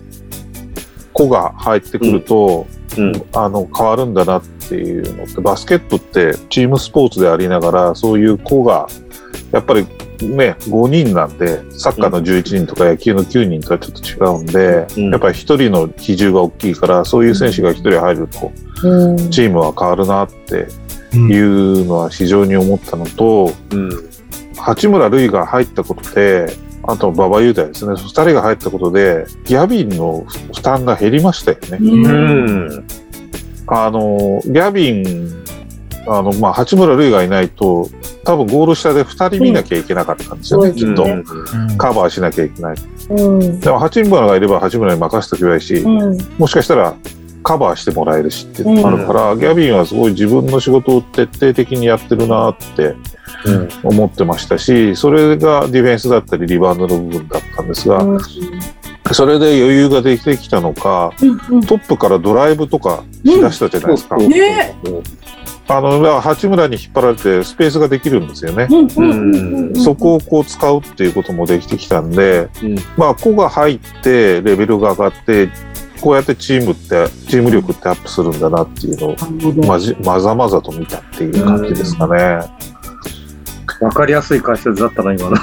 [1.19, 3.13] 子が入ってくると、うん。
[3.35, 8.87] あの、変わるんだなっていうのって、バスケットってチームスポーツでありながら、そういう子が、
[9.53, 9.87] やっぱり
[10.23, 18.53] ね、5人なんで、サッカーの11人とか野球の9人とはちょっと違うんで、うんやっぱり1人の比重が大きいから、そういう選手が1人入ると、
[18.85, 19.31] うん。
[19.31, 20.69] チームは変わるなって
[21.15, 23.91] うんいうのは非常に思ったのと、うん。
[24.57, 26.53] 八村塁が入ったことで、
[26.89, 30.25] あと馬場雄太ですね、2人が入ったことで、ギャビンの
[30.55, 31.79] 負担が減りましたよね。
[31.83, 32.87] うん。
[33.67, 35.45] あの、ギャビン、
[36.07, 37.91] あの、まあ、八村塁がいないと、
[38.25, 41.05] 多分ゴール下で2人見なきゃいけなかったんですよね、うんきっと。
[41.05, 41.25] そう
[41.77, 42.77] カバーしなきゃいけない。
[43.11, 43.61] うん。
[43.61, 46.19] でも、八村がいれば八村に任せておけばいいし、うん。
[46.39, 46.95] もしかしたら
[47.49, 52.95] カバーしてもらえるしってうんあるから、ギャビンはすごい自分の仕事を徹底的にやってるなって
[53.47, 53.69] うん。
[53.85, 58.05] 思ってましたし、それがディフェンスだったりリバウンドの部分だったんですが、
[59.13, 61.15] それで余裕ができてきたのか、
[61.51, 61.61] うん。
[61.63, 64.17] トップからドライブとかしだしたじゃないですか。
[64.19, 64.77] ね
[65.71, 68.67] あの、だから八村に引っ張られてスペースができるんですよね。
[68.71, 69.71] うん。
[69.71, 69.77] うん。
[69.77, 75.51] そこをこう使うっていうこともできてきたんで、うんまあ、子が入って、レベルが上がって、
[76.01, 79.17] こうやってチームって、チーム力ってアップするんだなっていうのを。
[79.67, 82.41] まじ、まざまざと見たっていう感じですかね。
[83.81, 85.37] わかりやすい解説だったな、今の。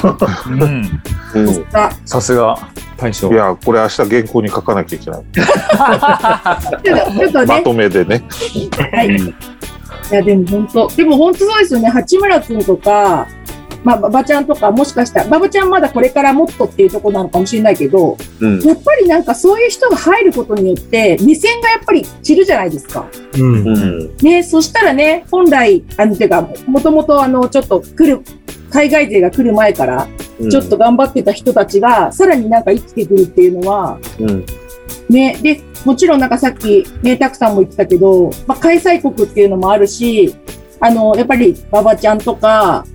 [0.47, 1.01] うん
[1.35, 1.65] うん。
[1.73, 2.57] あさすが
[2.97, 5.23] 大将いや、これ明日原稿に書かなきゃいけない。
[7.47, 8.23] まとめでね。
[8.93, 9.15] はい。
[9.15, 9.33] い
[10.11, 11.89] や、でも本当、でも本当そうですよね。
[11.89, 13.27] 八村君とか、
[13.85, 18.59] まあ、馬場ちゃんとか、もしかしたら、馬場ちゃんまだこれからもっとっていうところなのかもしれないけど、うん。
[18.61, 23.05] やっぱりなんかそういう人が入ることによって、目線がやっぱり散るじゃないですか。
[23.35, 23.67] うん。
[23.67, 24.17] うん。
[24.17, 28.21] ね、そしたらね、本来、あの、てか、もともとあの、ちょっと来る、
[28.71, 30.07] 海外勢が来る前から、
[30.49, 34.45] ちょっと頑張ってた人たちが、さらになんか生きてくるっていうのは、うん。
[35.09, 40.35] ね、で、もちろんなんかさっき、ね、たくさんも言ってたけど、まあ、開催国っていうのもあるし、
[40.79, 42.85] あの、やっぱり、馬場ちゃんとか、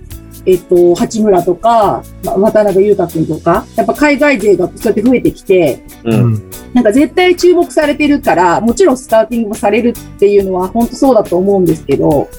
[0.45, 6.49] えっと、八村とか、まあ渡辺裕太君とか、やっぱ海外勢がそうやって増えてきて、うん。
[6.73, 12.29] なんか絶対注目されてるから、もちろんスターティングもされるっていうのは本当そうだと思うんですけど、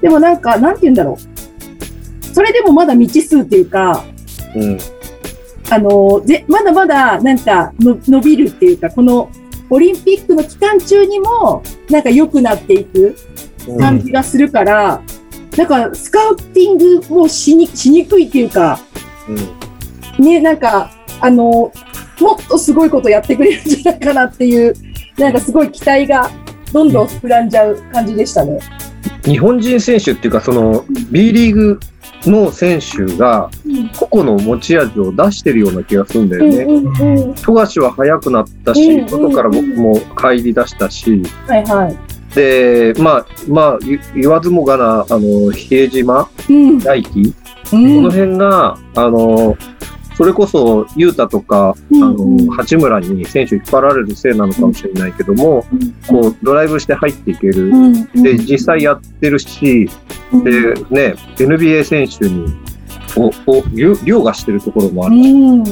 [0.00, 2.34] でもなんか、なんて言うんだろう。
[2.34, 4.04] それでもまだ未知数っていうか、
[4.56, 4.78] うん。
[5.70, 9.30] あの、ぜ、まだまだなんかの伸びるっていうか、この
[9.70, 13.16] オリンピックの期間中にもなんか良くなっていく
[13.78, 15.02] 感じがするから、
[15.56, 18.78] なんかスカウティングもしにしにくいっていうか、
[19.28, 19.64] うん
[20.18, 20.90] ね、なんか、
[21.20, 21.72] あの、
[22.20, 24.74] もっとすごいことやってくれるんじゃないかなっていう、
[25.18, 26.30] なんかすごい期待が
[26.72, 28.60] どんどん膨らんじゃう感じでしたね。
[29.24, 31.80] 日本人選手っていうか、その B リーグ
[32.26, 33.50] の選手が
[33.98, 36.58] 個々の持ち味を出してるような気がするんだよね。
[36.58, 37.34] うんうんうん。
[37.34, 42.13] 富樫は速くなったし、うん外からももう入り出したし、はいはい。
[42.34, 46.78] で、まあ、まあ、言言わずもがな、あの、比江島うん。
[46.78, 47.34] 大輝、う
[47.70, 49.56] こんの辺が、あの、
[50.16, 55.64] それこそ、雄太とか、うんあの、八村に選手引っ張られるせいなのかもしれないけども、
[56.06, 57.68] こう、ドライブして入っていける。
[57.68, 59.90] うんで、実際やってるし、
[60.32, 62.54] うんで、ね、NBA 選手に、
[63.16, 65.16] を、を、凌凌駕してるところもある。
[65.16, 65.64] うん。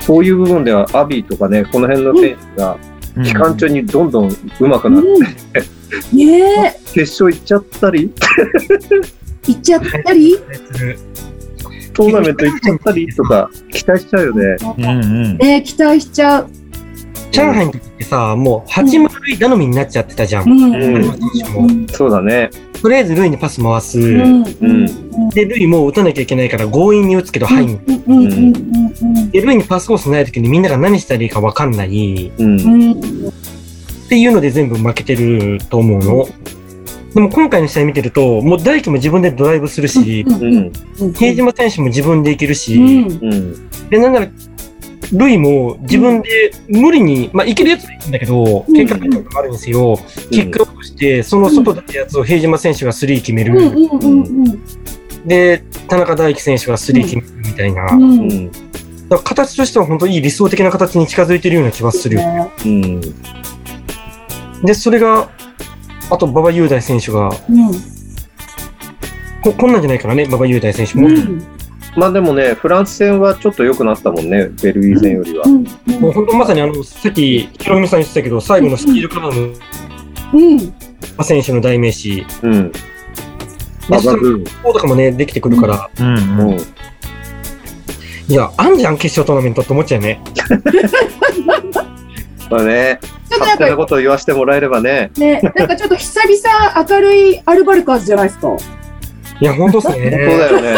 [0.00, 2.76] そういう部分では、アビーとかね、この辺の選手が、
[3.22, 5.22] 期間中にどんどん上手くなって、うん
[6.12, 8.12] ねえ、決勝行っちゃったり、
[9.46, 10.36] 行っちゃったり？
[11.92, 13.06] トーナメント行っちゃったり？
[13.14, 14.56] とか、期待しちゃうよね。
[14.78, 14.88] うんう
[15.34, 15.38] ん。
[15.38, 16.50] ねえ期待しちゃう。
[17.30, 20.54] 上海の時ってさ、もう八村塁頼みになっちゃってたじゃんう
[21.66, 21.86] ん。
[21.88, 22.50] そうだね。
[22.84, 23.98] とりあえず塁にパス回す。
[23.98, 24.44] うん。
[25.30, 27.82] で、塁も打たなきゃいけないから強引に打つけど入ん。
[27.86, 28.02] うん。
[28.06, 28.26] うん。
[28.26, 29.30] うん。
[29.30, 31.88] で、塁にパスコースない時にみんなが何したらいいか分かんない。
[31.88, 31.90] っ
[32.30, 36.28] ていうので全部負けてると思うの。
[37.14, 40.70] でも今回の試合見てると、もう大輝も自分でドライブするし、うん。
[41.14, 42.84] 比江島選手も自分でいけるし、うん。
[42.86, 43.88] うん。
[43.88, 44.28] で、なんなら、
[45.12, 49.98] ルイも自分で無理に、まあ、いけるやつはいいんだけど、うん結果があるんですよ。
[50.30, 53.54] キックオフして、その外出たやつを比江島選手がスリー決めうん。
[53.54, 53.98] る。
[54.02, 54.64] うん。
[55.26, 57.88] で、田中大輝選手がスリー決めるみたいな。
[59.08, 62.50] だ形としては本当にいい理想的な形に近づいてるような気はするよ。
[62.64, 63.00] うん。
[64.64, 65.30] で、それが、
[66.10, 67.72] あと、馬場雄大選手が、うん。
[69.42, 71.08] ここんなんじゃないからね、馬場雄大選手も。
[71.96, 75.44] まあでもね、フランス戦はちょっと良くなったもんね、ベルギー戦よりは。
[76.00, 79.32] もう本当まさにあの、さっき、ヒロミさん言ってたけど、最後のスピードからの
[80.32, 80.74] うん。
[81.22, 82.26] 選手の代名詞。
[82.42, 82.72] うん。
[82.72, 82.78] で、
[83.88, 84.44] 馬それ場君。
[84.64, 86.10] とかもね、できてくるから、うんう
[86.42, 86.60] うんん。
[88.26, 90.20] いや、あんじゃん、決勝トーナメントって思っちゃうね。
[92.50, 92.98] まあね、
[93.30, 95.10] ちょっとなんか、勝手なことを言わせてもらえればね。
[95.16, 98.48] ね、なんかちょっと久々明るいアルバルカーズじゃないですか。
[99.40, 99.94] いや、本当っすね。
[100.10, 100.76] 本当だよね。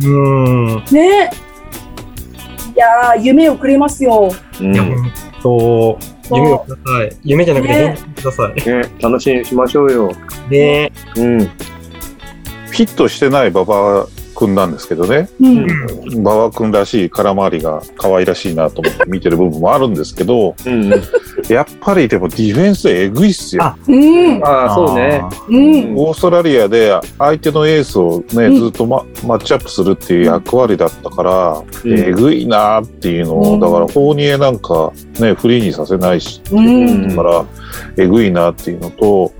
[0.00, 0.94] うーん。
[0.94, 1.30] ね。
[2.74, 4.32] いやー、夢をくれますよ。
[4.60, 5.98] うんいや、本当、
[6.34, 7.16] 夢をください。
[7.22, 8.54] 夢じゃなくて、ね現実ください。
[8.54, 10.12] ね楽しみにしましょうよ。
[10.50, 11.38] ねうん。
[11.40, 15.28] フィットしてない馬場君なんですけどね。
[15.40, 15.66] うん。
[16.18, 20.90] 馬場君らしい空回りが可愛らしいなと思って見てる部分もあるんですけど、うん。
[21.48, 23.64] やっぱりでもディフェンスえぐいっすよ。
[23.64, 23.92] あう
[24.38, 24.44] ん。
[24.44, 25.22] ああ、そうね。
[25.48, 25.96] うん。
[25.96, 37.08] オーストラリアで相手のエースをね、うんずっとママッチアップするっていう役割だったから、うんえぐいなーっていうのを、うんだから、フォーニエなんかね、フリーにさせないし、うん。
[37.08, 37.44] だから、
[37.96, 39.32] えぐいなっていうのと、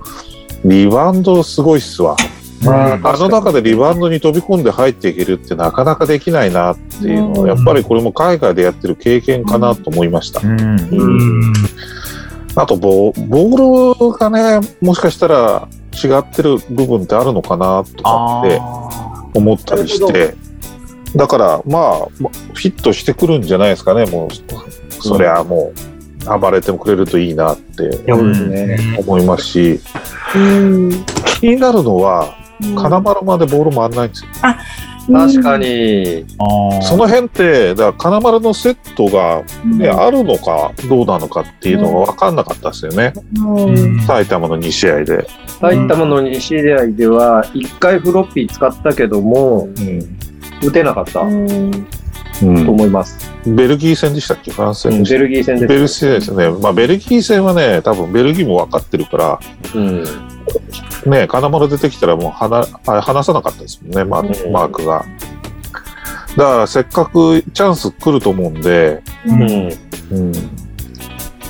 [0.63, 2.15] リバウンドすごいっすわ。
[2.63, 10.39] まあの中でリバウンドに飛び込んで入っていけるってなかなかできないなっていうのうんは、やっぱりこれも海外でやってる経験かなと思いました。
[10.39, 11.53] うんううんん。
[12.55, 20.35] あとボ、ボールがね、もしかしたら違ってる部分ってあるのかなとかってあ思ったりして、
[21.15, 24.29] だから、まあ、フィットしてくるんじゃないですかね、もう、
[24.89, 25.73] そりゃも
[26.25, 28.03] う、暴れてくれるといいなって。
[28.97, 29.79] 思いますし、
[30.35, 31.05] うん。
[31.39, 32.35] 気になるのは、
[32.75, 34.29] 金丸までボール回んないんですよ。
[35.07, 36.25] 確かに。
[36.39, 43.13] あその辺って、だから金丸のセットが、ねあるのかどうなのかっていうのが分かんなかったですよね。
[43.37, 44.01] うん。
[44.01, 45.27] 埼玉の2試合で。
[45.61, 49.69] 埼玉の2試合では、1回フロッピー使ったけども、
[50.63, 51.87] 打てなかったとうん
[52.41, 53.31] 思います。
[53.45, 54.51] ベルギー戦でしたっけ？
[54.51, 55.99] フランス戦でしたベルギー戦ベルギーです。
[55.99, 56.49] 戦ですね。
[56.49, 59.39] まあ、ベルギー戦はね、多分ベルギーも分かってるから、
[59.75, 60.03] うん。
[61.05, 65.05] ね、金丸出てきたらもう離あ離さなかったですもんね、マークうんマークが。
[66.37, 69.41] だからせっかくチャンス来ると思うんで、うん。
[70.11, 70.41] うん、だか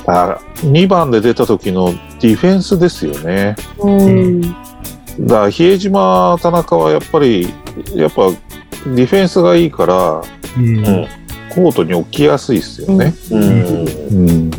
[0.04, 3.56] ら2番で出た時のディフェンスですよね。
[3.78, 4.40] うん。
[4.40, 4.54] だか
[5.42, 7.48] ら比江島、田中はやっぱり、
[7.94, 10.22] やっぱディフェンスがいいから、
[10.56, 10.86] うん。
[10.86, 11.08] うん
[11.56, 13.14] コートに置きやすいですよね。
[13.30, 13.86] うん。
[14.28, 14.50] うん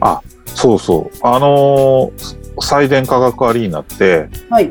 [0.00, 1.18] あ、そうそう。
[1.22, 4.70] あのーサイデン科学アリーナって、はい。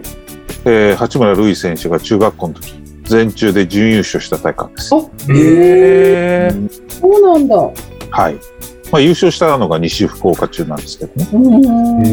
[0.65, 4.96] えー八村塁選手が中学校の時全中で準優勝した大会です。
[4.96, 6.52] あへえ。
[6.88, 7.56] そうなんだ。
[7.58, 8.36] はい。
[8.91, 11.28] まあ、優勝したのが西福岡中なんですけどね。
[11.34, 11.38] う
[12.00, 12.06] ん。
[12.06, 12.12] へ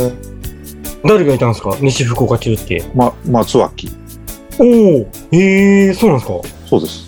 [0.00, 0.12] え。
[1.04, 1.76] 誰がいたんですか？
[1.80, 2.84] 西福岡中って。
[2.94, 3.88] ま、松脇。
[4.58, 4.66] おお。
[4.66, 5.06] へ
[5.88, 6.40] え、そうなんですか？
[6.68, 7.06] そうです。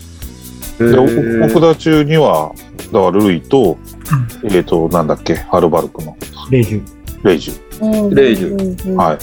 [0.83, 0.99] へで、
[1.45, 2.53] 奥田中には、
[2.93, 3.77] だからルイと、
[4.51, 6.17] えっ、と、なんだっけ、ハルバルクの
[6.51, 6.83] レイジュ。
[7.25, 7.57] レイジうん
[8.15, 9.19] レイジュは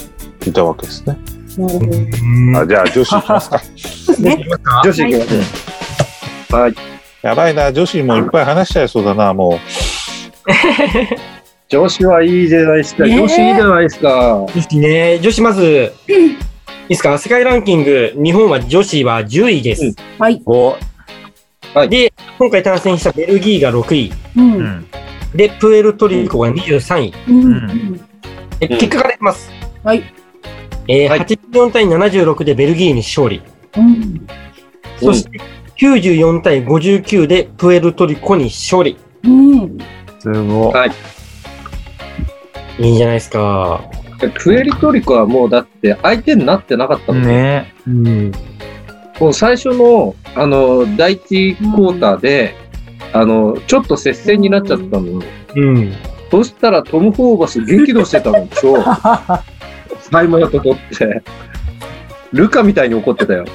[0.46, 1.18] い、いたわけですね。
[1.58, 2.60] なるほど。
[2.62, 3.62] あじゃあ、女子いきますか。
[4.20, 4.46] ね。
[4.84, 6.62] 女子行きましょう。
[6.62, 6.74] はい。
[7.22, 9.60] やばいな、女子もいっぱい話しちゃいそうだな、も
[11.70, 13.06] 女子はいいじゃないですか。
[13.06, 14.46] 女子いいじゃないですか。
[14.54, 16.36] 女子ね、女子まず、いい
[16.90, 17.18] ですか？
[17.18, 19.86] 世界ランキング、日本は女子は10位です。
[19.86, 20.42] うんはい。
[20.46, 20.76] お。
[21.90, 24.12] で、今回対戦したベルギーが6位。
[24.36, 24.86] うん。
[25.34, 27.14] で、プエルトリコが23位。
[27.30, 28.02] うん。
[28.62, 29.52] え結果からいきます。
[29.84, 30.04] はい。
[30.88, 33.42] えーはい84対76でベルギーに勝利。
[33.78, 34.28] うん。
[35.00, 35.40] そして、
[35.78, 38.98] 94対59でプエルトリコに勝利。
[39.24, 39.78] うん。
[40.20, 40.92] すごい。
[42.80, 43.84] いいんじゃないですか。
[44.36, 47.28] プエルトリコはもうだって相手になってなかったもんね。
[47.28, 47.74] ね。
[47.88, 48.32] うん。
[49.20, 52.56] もう最初の、あの、第一クォーターで、
[53.14, 55.22] あの、ちょっと接戦になっちゃったの。
[55.56, 55.94] うん。
[56.32, 58.78] そしたらトム・ホーバス激怒してたのでしょ。
[60.10, 61.22] タイムアウト取って。
[62.32, 63.46] ルカみたいに怒ってたよ。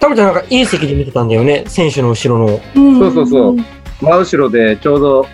[0.00, 1.64] たぶちゃんなんかいい席で見てたんだよね。
[1.68, 2.60] 選手の後ろの。
[2.74, 2.98] うん。
[2.98, 3.56] そうそうそう
[4.00, 5.26] 真後ろでちょうど、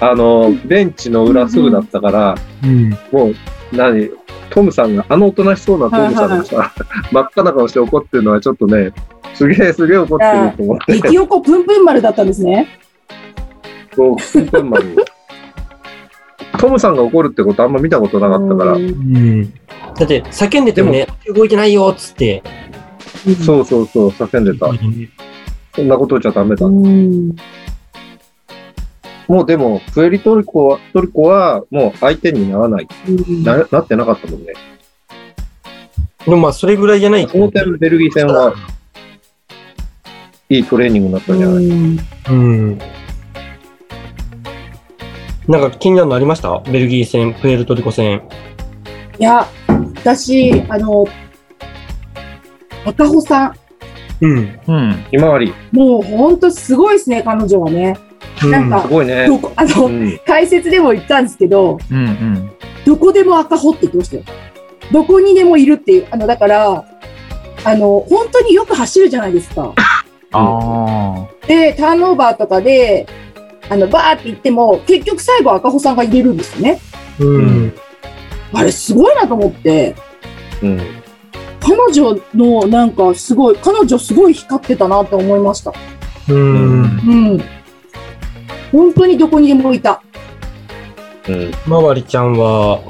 [0.00, 2.90] あの、ベンチの裏すぐだったから、うん。
[3.10, 3.34] もう、
[3.72, 4.10] 何、
[4.50, 6.74] トムさんが、あのおとなしそうなトムさんがさ、
[7.10, 8.92] 真っ赤な顔して怒ってるのはちょっとね、
[9.32, 11.00] すげえすげえ怒ってると思って。
[11.00, 12.68] 激横プンプン丸だったんですね。
[13.94, 14.96] そう、プンプン丸
[16.58, 18.78] トムさんが怒るってことあんま見たことなかったからう。
[18.78, 19.54] んうん。
[19.94, 22.42] だって、叫んでてもね、動いてないよっつって。
[23.44, 24.70] そうそうそう、叫んでた。
[25.74, 26.66] そんなことじゃダメだ。
[26.66, 27.34] うん。
[29.28, 32.88] もうでも、プエリトリコは、トリコはもう相手にならない。
[33.44, 34.52] ななってなかったもんね。
[36.24, 37.28] でもまあ、それぐらいじゃない。
[37.28, 38.54] その点、ベルギー戦は、
[40.48, 42.78] いいトレーニングになったんじゃない、うんうん。
[45.48, 46.60] なんか気になるのありました？
[46.60, 48.22] ベルギー戦、プエルトリコ戦。
[49.18, 49.46] いや、
[49.96, 51.06] 私、あの、
[52.86, 53.56] 赤穂さん、
[54.20, 54.60] うん。
[54.68, 55.04] うん。
[55.10, 57.96] 今治、もう本当すごいですね、彼女はね。
[58.44, 59.26] なんかすごいね。
[59.26, 61.96] どこ、あの、うん、解説でも言ったんですけど、うん。
[61.96, 62.50] うん。
[62.84, 64.22] どこでも赤穂って言ってましたよ。
[64.92, 66.84] どこにでもいるっていう、あの、だから、
[67.64, 69.72] あの、本当によく走るじゃないですか。
[70.32, 73.06] あで、ターンオーバーとかで、
[73.72, 76.78] あの、バーって言っても、結局最後赤穂さんが入れるんですよね。
[77.18, 77.74] うん。
[78.52, 79.96] あれすごいなと思って、
[80.62, 80.80] うん。
[81.58, 85.72] 彼女のなんかすごい、彼女すごい光ってたなって思いました。
[86.28, 86.82] うん。
[86.82, 86.86] う
[87.36, 87.42] ん。
[88.72, 90.02] 本当にどこにでもいた。
[91.26, 91.50] うん。
[91.66, 92.80] まわりちゃんは、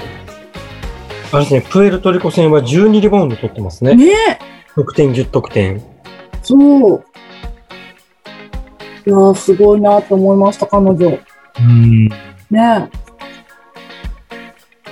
[1.31, 3.95] あれですね、プエルトリコ戦は12リバウンド取ってますね。
[3.95, 4.39] ねえ。
[4.75, 5.81] 得点10得点。
[6.43, 7.05] そう。
[9.05, 11.19] いやーすごいなと思いました、彼女。
[11.59, 12.09] うん。
[12.51, 12.91] ね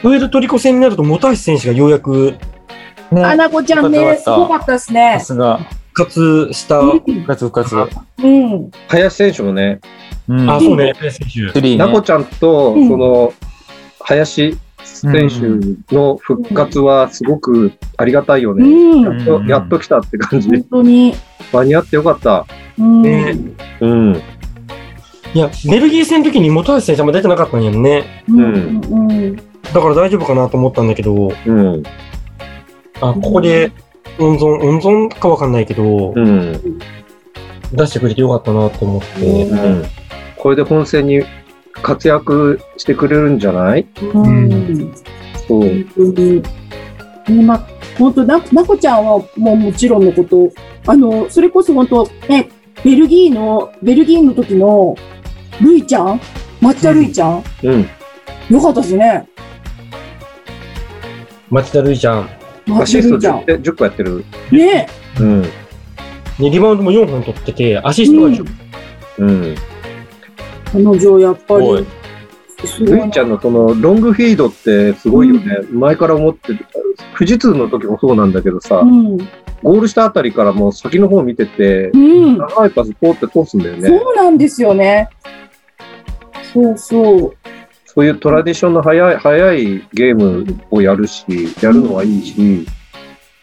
[0.03, 2.35] プエルトリコ戦になると、本橋選手がようやく
[3.13, 3.19] あ。
[3.19, 3.25] え。
[3.25, 5.27] あなこちゃんね、すごかったですねさ。
[5.27, 5.59] すが。
[5.93, 6.81] 復活した。
[6.81, 7.77] 復活復活。
[8.23, 8.71] うん。
[8.89, 9.81] 林選手もね、
[10.29, 10.51] うん。
[10.51, 11.77] あ、そうね、選手。
[11.77, 13.33] ナコちゃんと、うんその、
[14.01, 18.65] 林選手の復活はすごくありがたいようね。
[18.65, 19.03] ん。
[19.03, 20.63] やっと、やっと来たって感じ本。
[20.65, 21.15] 当に。
[21.53, 22.47] 間に合ってよかった。
[22.79, 23.03] うん。
[23.03, 23.37] ね
[23.81, 24.23] うん。
[25.33, 28.25] いや、ベルギー戦の時に本橋選手も出てなかったんやんね。
[28.29, 28.81] うん。
[28.91, 29.37] うん。
[29.37, 29.43] だ
[29.81, 31.83] から大丈夫かなと思ったんだけど、うん。
[33.01, 33.73] あ、ここで
[34.19, 36.81] 温存、温存かわかんないけど、うん。
[37.73, 39.45] 出してくれてよかったなと思って。
[39.45, 39.85] うん。
[40.37, 41.23] これで本戦に
[41.73, 43.87] 活躍してくれるんじゃない？
[44.03, 44.95] うん。
[45.49, 45.85] そう。
[47.43, 47.67] まあ、
[47.99, 50.51] 本当な、なこちゃんはもうもちろんのこと、
[50.87, 52.49] あの、それこそ本当、ね、
[52.85, 54.97] ベルギーの、ベルギーの時の、
[55.61, 56.21] ルイちゃん？
[56.61, 57.87] 抹茶ルイちゃん、うん。
[58.51, 59.29] よかったですね。
[61.51, 62.29] 町田瑠唯ちゃん。
[62.67, 63.61] 抹アシスト茶ルイちゃん。
[63.61, 64.25] 10, 10個やってる？
[64.51, 65.43] ねうん。
[65.43, 65.49] ね、
[66.39, 68.47] リバウンドも4本取ってて、アシストが10
[69.19, 69.55] うん。
[70.73, 71.87] 彼女、やっぱり、
[72.67, 75.59] すごいなルイちゃんのそのロングフィードってすごいよね。
[75.71, 76.67] 前から思ってる。
[77.17, 79.17] 富士通の時もそうなんだけどさ、うん。
[79.63, 82.39] ゴールしたあたりからもう先の方見ててう、ん。
[82.39, 83.89] 長いパスポーって通すんだよね。
[83.89, 85.09] そうなんですよね。
[86.53, 87.37] そうそう。
[87.87, 91.25] そういうトラディションの早い、早いゲームをやるし、
[91.61, 92.67] やるのはいいし、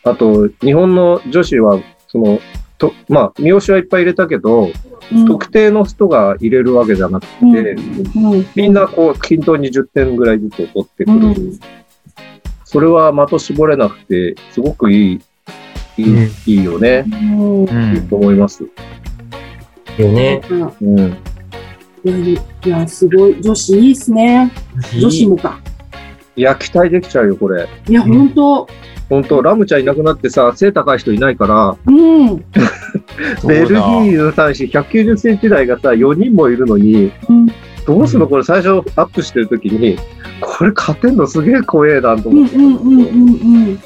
[0.04, 2.40] あと、日本の女子はその、
[2.78, 11.18] とまあ、三好はいっぱい入れたけど、うん特定の人が入れるわけじゃなくて、うんみんなこう、均等に10点ぐらいずつ取ってくる。
[11.18, 11.60] うん
[12.70, 15.22] それは的絞れなくて、すごくいい、
[15.98, 17.06] いい,、うんいいよね。
[17.08, 18.68] うんうんいいと思います。
[19.98, 20.42] よね。
[20.82, 20.98] うん。
[22.04, 23.42] いやいや、すごい。
[23.42, 24.52] 女子いいっすね。
[25.00, 25.60] 女子もか。
[26.36, 27.68] いや、期待できちゃうよ、これ。
[27.88, 28.68] いや、ほんと。
[29.10, 32.38] 本当ラムちゃんいなくなってさ、背高い人いないから、うん。
[33.48, 37.48] ベルギーの男子190センチ台がさ、4人もいるのに、うん
[37.86, 39.98] どうするのこれ最初アップしてるときに、
[40.42, 43.04] これ勝てんのすげえ怖えなとうん思って、うんうんう
[43.72, 43.80] ん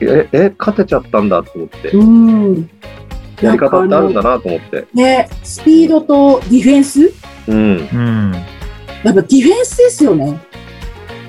[0.00, 2.26] え、え、勝てちゃったんだと思って、うん。
[2.26, 2.70] うん。
[3.40, 4.22] やり方ってあるんだ。
[4.22, 4.86] だなと思って。
[4.94, 7.12] ね、スピードとディフェンス？
[7.46, 8.32] うん、うん。
[9.04, 10.40] やっぱディフェンスですよね。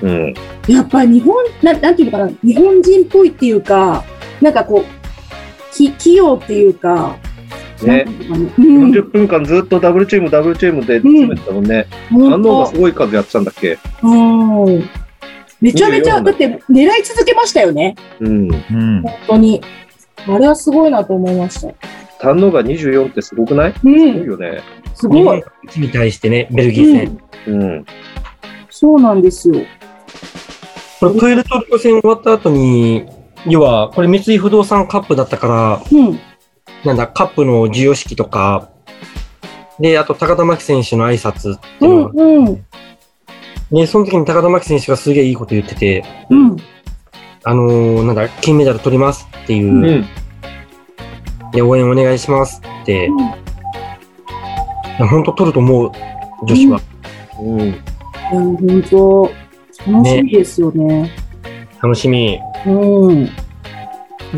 [0.02, 0.34] うん、
[0.66, 4.04] やっぱり日本、ななんていうのかな、日本人っぽいっていうか、
[4.40, 7.16] なんかこう、き器用っていうか、
[7.82, 11.86] ねなんていうのかなうん、40分間ずっとダブルチーム、ダブルチームで詰めてたもんね。
[12.10, 13.78] 本反応が当すごい数やってたんだっけ？
[14.02, 14.88] うん。
[15.60, 17.94] めちゃめちゃ、24だって狙い続けましたよね。
[18.18, 18.48] うん。
[18.50, 19.02] うん。
[19.02, 19.62] 本当に。
[20.26, 21.74] あれはすごいなと思いました。
[22.20, 23.70] 反応が24ってすごくない？
[23.70, 24.24] うすごいん。
[24.24, 24.62] よね。
[24.94, 25.42] すごい。
[25.76, 27.18] に対してね、ベルギー戦。
[27.46, 27.86] うん。
[28.70, 29.56] そうなんですよ。
[31.02, 33.06] これ、プエルトリコ戦終わった後に、
[33.48, 36.20] 要は、これ三井不動産カップだったから、うん。
[36.84, 38.70] なんだ、カップの授与式とか、
[39.80, 42.18] で、あと高田真希選手の挨拶ってういうのが、ん。
[42.18, 42.66] うん。
[43.72, 46.56] で、その時に高田真希選手がすげえいいこと言ってて、うん。
[47.42, 50.06] あのーなんだ、金メダル取りますっていう、うん。
[51.50, 53.42] で、応援お願いしますって、うん
[54.92, 55.90] いや本当取ると思う、
[56.44, 56.80] 女子は。
[57.40, 57.60] うん。
[57.62, 57.74] いや
[58.30, 59.30] 本当、
[59.86, 61.10] 楽しみですよね。
[61.82, 62.38] 楽しみ。
[62.66, 63.28] うん。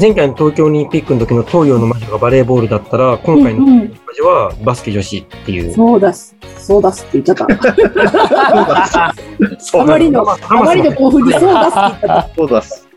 [0.01, 5.73] 前回の東京オリンピックの時の東洋の魔女がバレーボールだったら、今回のうんうん魔女はバスケ女子っていう。
[5.73, 6.35] そうだす。
[6.59, 9.13] そうだすって言っちゃった。
[9.81, 12.89] あまりの、あまりの興奮にそうだすって言っちゃっそうだっす。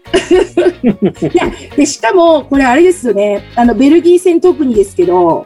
[1.69, 1.75] た。
[1.75, 3.43] で、しかも、これあれですよね。
[3.55, 5.45] あの、ベルギー戦特にですけど、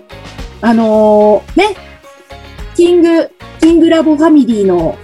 [0.61, 1.75] あのーね、
[2.75, 3.29] キング、
[3.59, 4.95] キングラボファミリーの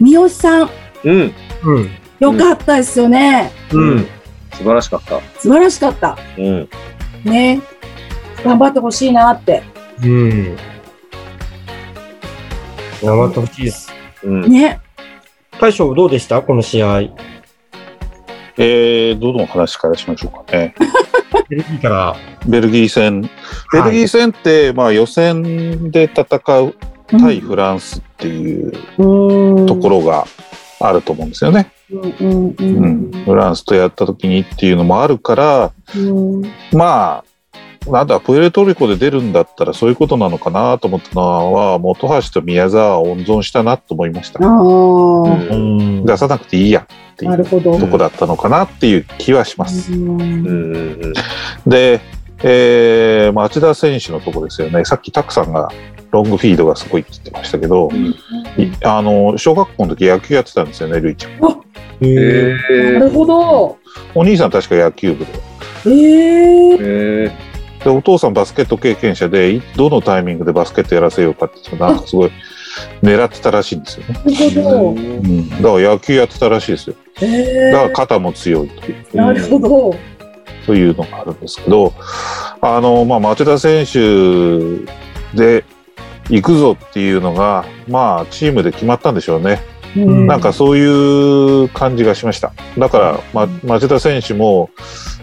[0.00, 0.70] 三好さん、
[1.04, 1.32] うん。
[1.64, 1.90] うん。
[2.20, 3.50] よかったですよね。
[3.72, 4.06] うん。
[4.52, 5.20] 素晴らしかった。
[5.40, 6.18] 素晴らしかった。
[6.38, 6.68] うん。
[7.24, 7.60] ね。
[8.44, 9.62] 頑張ってほしいなって。
[10.02, 10.56] うん。
[13.02, 13.92] 頑張ってほしいです。
[14.22, 14.42] うん。
[14.50, 14.80] ね。
[15.60, 16.42] 大将どうでした？
[16.42, 17.00] この試合。
[18.58, 20.74] えー、どの話からしましょうかね。
[21.48, 22.16] ベルギーから。
[22.46, 23.22] ベルギー戦。
[23.72, 26.74] ベルギー戦って、まあ予選で戦う
[27.08, 30.26] 対フランスっていううんところが
[30.86, 31.70] あると思うんですよね。
[31.90, 33.10] うんうんううん。
[33.10, 33.24] ん。
[33.24, 36.42] フランスとやった時にっていうのもあるから、うん。
[36.72, 37.22] ま
[37.86, 44.40] あ、なんだ、プエルトリコで出るんだったらそういうことなのかなと思ったのは、本橋と宮沢を温存したなと思いました。
[44.42, 46.04] ああ、うん。
[46.06, 47.44] 出さなくていいやっていう。
[47.44, 49.90] とこだったのかなっていう気はします。
[51.66, 52.00] で、
[52.44, 54.84] えー、町田選手のとこですよね。
[54.84, 55.52] さっきタクさん。
[55.52, 55.68] が
[56.10, 58.14] ロングフィードがすごいって言ってましたけど、い
[58.84, 61.32] あの、小学校の時野球やってたんですよね、ルイちゃん。
[62.00, 63.78] ええー、なるほど。
[64.14, 65.30] お兄さん確か野球部で。
[65.86, 67.52] えええ
[67.84, 72.30] で、お父さんバスケット経験者で、いどのタイミングでバスケットやらせようかって、なんかすごい
[73.02, 74.20] 狙ってたらしいんですよね。
[74.24, 74.90] なるほど。
[74.90, 75.48] うん。
[75.50, 76.96] だから野球やってたらしいですよ。
[77.20, 79.06] えだから肩も強いという。
[79.14, 79.96] えなるほど。
[80.66, 81.92] というのがあるんですけど、
[82.60, 83.98] あの、まあ、町田選手
[85.36, 85.64] で
[86.28, 89.60] 行くぞっていうのが、まあ、チームで決まったんでしょうね。
[89.96, 92.52] うんなんかそういう感じがしました。
[92.78, 94.70] だから、ま、町田選手も、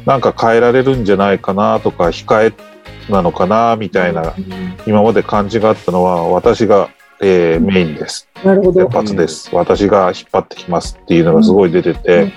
[0.06, 4.36] なんか変えられるんじゃないかなとか、控えなのかなみたいな、
[4.86, 6.90] 今まで感じがあったのは、私が、
[7.22, 8.30] えーメインです。
[8.46, 8.92] なるほど先。
[8.92, 9.50] 発です。
[9.54, 12.32] 私が引っ張ってきますっていうのがすごい出てて、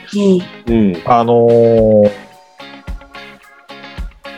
[0.66, 1.02] うんうん。
[1.04, 2.10] あのー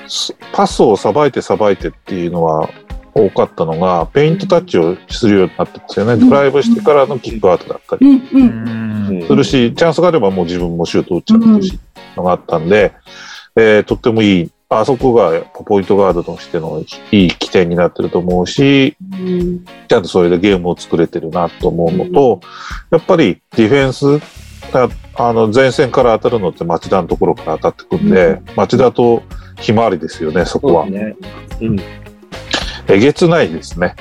[0.06, 2.68] すパスをさばいてさばいてっていうのは
[3.14, 6.16] 多かったのが、ペイントタッチをするようになってますよね。
[6.16, 11.78] んドライブしてからのキックアウトだったりするし、チャンスがあればもう自分もシュート打っちゃってるし、
[12.16, 12.92] のがあったんで、
[13.56, 22.40] えーとってもいい、あそこがやっぱポイントガードとしてのいい起点になってると思うし、うんちゃんとそれでゲームを作れてるなと思うのと、
[22.90, 24.20] やっぱりディフェンス、
[24.72, 29.22] ああの前線から当たるのって町田のところから当たってくんで、町田と
[29.60, 30.86] ひまわりですよね、そこは。
[30.86, 31.14] ね。
[31.60, 32.03] うん。
[32.88, 33.94] えげつないですね。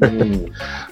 [0.00, 0.46] うん。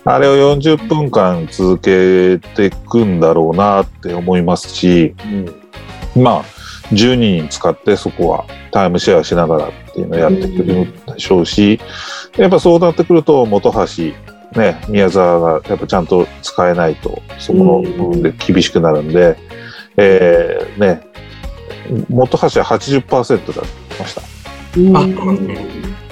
[0.04, 5.14] あれを40分間続けていくんだろうなって思いますし、
[6.16, 6.44] まあ、
[6.92, 11.80] 12人使ってそこはタイムシェアしながらっっていうのをやってくるでしょうし、
[12.36, 19.36] やっぱそうなってくると、本橋、ね、宮沢がやっぱちゃんと使えないと、そこの部分で厳しくなるんで、
[19.96, 21.06] えーね、
[22.10, 24.33] 本橋は80%だってました。
[24.76, 24.96] うん。
[24.96, 25.36] あそうなん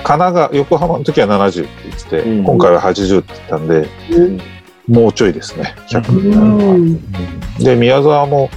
[0.04, 2.44] 神奈川、横浜の時は70って言ってて、うん。
[2.44, 3.88] 今回は80って言ったんで、
[4.88, 6.74] もうちょいですね、100になるのは。
[6.74, 7.64] うん。
[7.64, 8.50] で、宮沢も、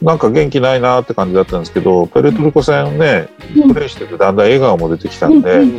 [0.00, 3.74] なんか元気ないなって感じだったんですけど、ペルトルコ戦ね、うん。
[3.74, 5.68] プレイしててだんだん笑顔も出てきたんで、ううん。
[5.68, 5.72] う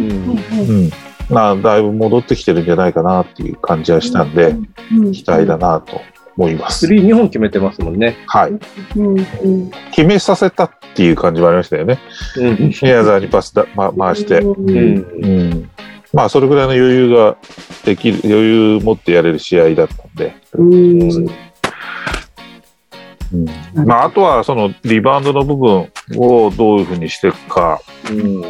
[0.88, 0.92] ん。
[1.30, 4.56] まあ、だいぶ戻ってきてるんじゃないかなっていう感じはしたんで、
[4.92, 5.12] うん。
[5.14, 6.02] 期待だなと
[6.40, 6.80] 思います。
[6.80, 8.16] スリー2本決めてますもんね。
[8.28, 8.54] はい。
[9.92, 12.00] 決めさせたっていう感じもありましたよね。
[12.38, 12.72] うん。
[12.82, 14.40] 宮沢にパスだ、ま、回して。
[14.40, 14.72] ううんん。
[14.72, 14.76] う
[15.28, 15.70] ん。
[16.14, 17.36] まあ、それぐらいの余裕が
[17.84, 20.34] できる、余裕持ってやれる試合だったんで。
[20.54, 21.28] うんうん
[23.86, 27.80] まあ、あとはそのリバウンドの部分をどういうふうにしていくか。
[28.10, 28.42] うん。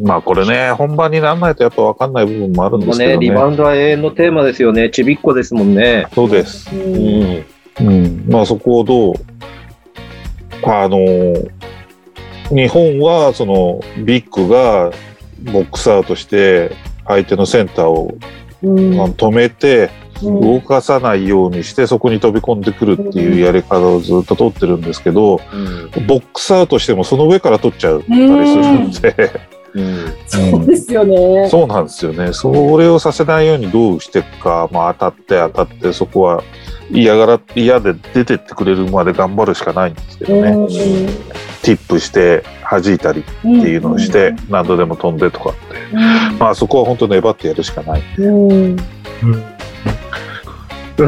[0.00, 3.18] まあこれね、本番にならないとやっぱ分かんない部分もあるんですけどね。
[3.18, 4.90] リバウンドは永遠のテーマですよね。
[4.90, 6.06] ちびっこですもんね。
[6.14, 6.74] そうです。
[6.74, 7.44] うん。
[7.80, 8.24] うん。
[8.28, 9.14] まあそこをどう、
[10.64, 10.98] あの、
[12.50, 14.92] 日本はそのビッグが
[15.52, 16.72] ボックスアウトして
[17.06, 18.14] 相手のセンターを
[18.62, 25.40] 止めてうん動かさないようにしてそこに飛び込んでくるっていうやり方をずっと取ってるんですけど、
[26.06, 29.40] ボックスアウトしてもその上から取っちゃったりするんで、
[29.74, 30.12] うん。
[30.26, 31.48] そうですよね。
[31.48, 32.32] そうなんですよね。
[32.32, 36.42] それをさせないようにどうしていくか、まあ当たって当たって、そこは
[36.90, 40.52] 嫌がら、嫌で出てってくれるまで頑張るしかないんですけどね。
[41.62, 45.60] ティップして弾いたりっていうのをして、何度でも飛んでとかって。
[46.38, 48.02] まあそこは本当粘ってやるしかない。
[48.18, 48.76] うん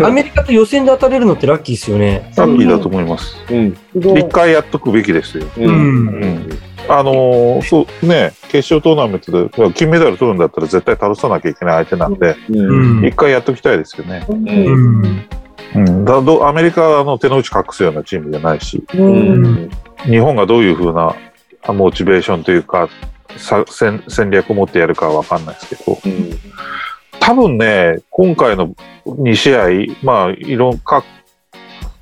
[0.02, 2.32] アメリカと予選で当たれるのってラッキーですよね。
[2.36, 3.36] ラッキーだと思います。
[3.94, 5.46] 一回やっとくべきですよ。
[5.58, 6.48] うん。
[6.88, 13.06] うんあのーそうね、決勝トーナメントで金メダル取るんだったら絶対倒さなきゃいけない相手なんで、うん。
[13.06, 14.24] 一回やっときたいですよね。
[14.28, 14.52] うんう
[15.00, 15.28] ん。
[15.74, 19.70] うん、だどアメリカはあの手の内隠すようなチームじゃないし、ううんん。
[20.04, 21.16] 日本がどういうふうな
[21.62, 22.88] あモチベーションというか、
[23.36, 25.98] さ戦戦略を持ってやるかは分かんないですけど、
[27.18, 28.74] 多分ね、今回の
[29.06, 31.04] 2試合、まあ、いろん各、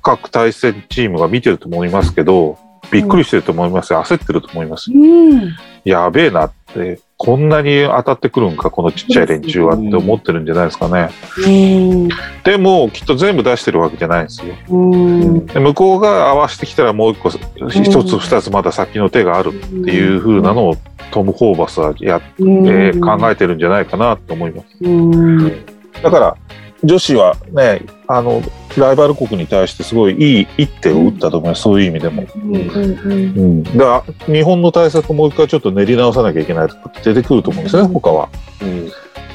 [0.01, 2.57] 各対戦チームが見てると思いますけど、
[2.93, 3.99] びっくりしてると思いますよ。
[4.03, 4.99] 焦ってると思いますよ。
[4.99, 11.09] うんやべえなって、こんなに当たってくるんか、このちっちゃい連中はって思ってるんじゃないですかね。
[11.45, 12.09] うん
[12.43, 14.55] でも、きっと全部出してるわけじゃないんですよ。
[14.69, 20.77] うんで向こうが合わせてきたらもう一個、一つ二つまだ先の手があるっていう風なのを
[21.11, 24.67] トム・ホーバスはや、えー考えてるんじゃないかなと思います。
[24.81, 25.65] うん
[26.01, 26.37] だから、
[26.83, 28.41] 女子はね、あの、
[28.77, 31.61] ライバル国に対してすごいいい一手を打ったと思います。
[31.61, 32.25] そういう意味でも。
[32.35, 33.63] うんうん。
[33.63, 38.29] だから、日本の対策をもう一回ちょっと練り直さなきゃいけないとかって出てくると思うんですね、他は。
[38.61, 38.91] うん。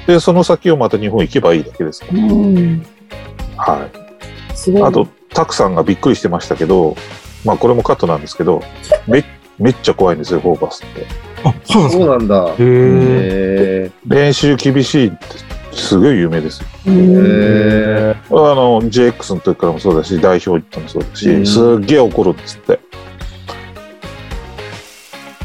[0.06, 2.22] で、その先をまた日本行けばいいだけですから。
[2.22, 2.86] うん
[3.56, 3.88] は
[4.52, 4.56] い。
[4.56, 6.96] すごいあと、タクさんがびっくりしてましたけど、
[7.44, 8.62] まあこれもカットなんですけど、
[9.06, 9.24] め
[9.58, 11.06] めっちゃ怖いんですよ、ホーバスって。
[11.44, 12.04] あ、そうなんですか。
[12.04, 12.46] そうなんだ。
[12.50, 13.90] へえ。
[13.90, 15.16] へ練習厳しいって
[15.80, 16.66] すごい有名ですよ。
[16.86, 18.16] うんえ。
[18.30, 22.80] あの、JX の時からもそうだし、代表行ってもそうだし、うんすっげえ怒るんですって。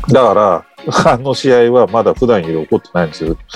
[0.09, 0.65] だから、
[1.05, 3.37] あの試合はまだ普段より怒ってないんですよ。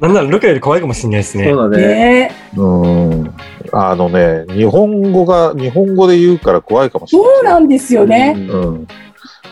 [0.00, 1.50] なんならルカより怖いかもしれないですね。
[1.50, 1.86] そうだね。
[1.86, 3.34] ねうん。
[3.72, 8.34] あのね、日本語が、日本語で言うから怖いかもしれないそうなんですよね。
[8.36, 8.86] うん。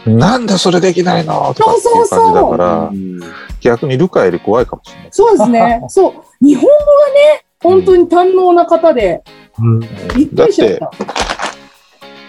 [0.07, 1.53] なんでそれできないの？
[1.55, 2.91] とかっていう感じだから、
[3.61, 5.09] 逆にルカより怖いかもしれない。
[5.11, 5.83] そうですね。
[5.89, 6.13] そう。
[6.45, 6.75] 日本語が
[7.13, 9.23] ね、本当に堪能な方で、
[9.59, 9.89] うんびっ
[10.29, 10.91] くりしちゃった。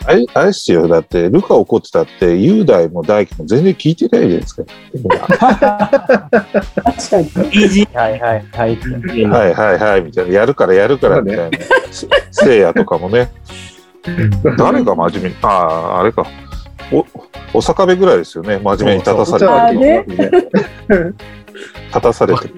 [0.10, 0.88] あれあれっすよ。
[0.88, 4.64] だって、ルカ怒ってたって、雄大も大輝も全然聞いてないじゃないですか。
[4.64, 5.10] 確
[7.10, 7.24] かに。
[7.26, 8.78] イージはいはいはい。
[8.78, 9.04] ー。
[9.28, 10.32] はいはいはい、みたいな。
[10.34, 11.58] やるからやるから、みたいな。
[11.92, 13.30] せせいやとかもね。
[14.58, 16.26] 誰が真面目に、ああ、あれか。
[16.92, 17.06] お、
[17.54, 18.60] お坂部ぐらいですよね。
[18.60, 20.06] 真面目に立たされてる。
[20.08, 21.14] ね
[21.88, 22.54] 立たされてる。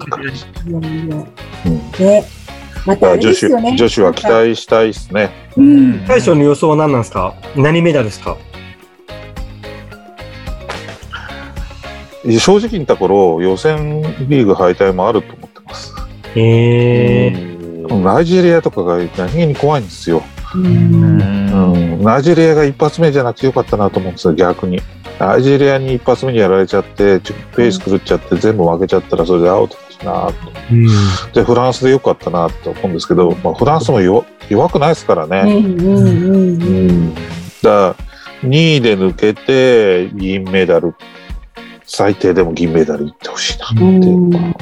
[2.86, 3.48] また女子。
[3.48, 5.30] 女子は期待したいですね。
[5.56, 6.06] うん。
[6.06, 7.34] 大将の予想は何なんですか？
[7.56, 8.36] 何メダルですか？
[12.38, 15.92] 正直言った頃、予選リーグ敗退もあると思ってます。
[16.34, 17.30] へえ。
[17.90, 20.22] ナイジェリアとかが何気に怖いんですよ。
[20.54, 24.80] うんうん、ナイジェリアが一発目じゃなくてよかったなと思うんですよ、逆に。
[25.18, 30.34] ナイジェリアに一発目にやられちゃって、ちょペース狂っちゃって、全部負けちゃったらそれでアウトだしなと。
[30.72, 30.86] うん。
[31.32, 35.42] で、フランスでよかったなと思うんですけど、まあ、フランスも弱弱くないですからうんね。
[35.42, 37.14] うんうんうん。
[37.14, 37.26] だか
[37.62, 37.94] ら
[38.42, 40.94] 2位で抜けて銀メダル
[41.84, 44.54] 最低でも銀メダルいってほしいなっていうのは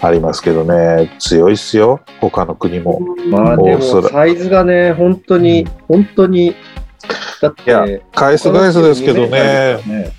[0.00, 3.00] ありますけどね、強いっすよ、他の国も。
[3.30, 6.54] まあでもサイズがね、本当に、本当に、
[7.40, 10.12] だっいやて、返す返すですけどね、ね。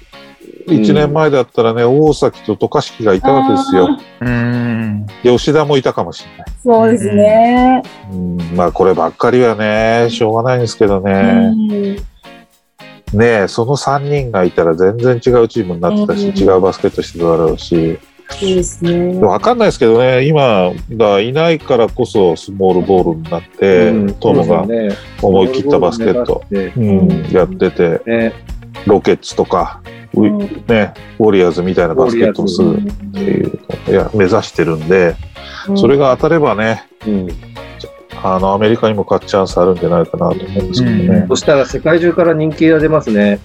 [0.68, 3.97] 1年前だったらね、大崎と渡嘉敷がいたわけですよ。
[4.22, 5.05] うん。
[5.24, 6.47] 吉田もいたかもしれない。
[6.61, 7.82] そうですね。
[8.11, 11.51] うん、まあこればっかりはね、しょうがないんですけどうね。
[11.51, 11.95] ん
[13.13, 17.97] ねえ、その3人がいたら全然違うチームになってたし、うん違うバスケットしてただろうし、
[18.30, 19.19] そうですね。
[19.19, 24.65] わかんないですけどね、今がいないからこそスモールボールになって、うんトムが
[25.21, 28.34] 思い切ったバスケット、ねうん、やってて、ね、
[28.86, 29.82] ロケッツとか、
[30.13, 30.38] ううん。
[30.67, 35.15] ね、ウォリアーズみたいなバスケットをするっていういや目指してるんで、
[35.75, 37.28] それが当たればね、うん。
[38.36, 41.25] あのアメリカにも勝つチャンスあるんじゃないかなと思うんですけどね。
[41.30, 43.39] そしたら世界中から人気が出ますね。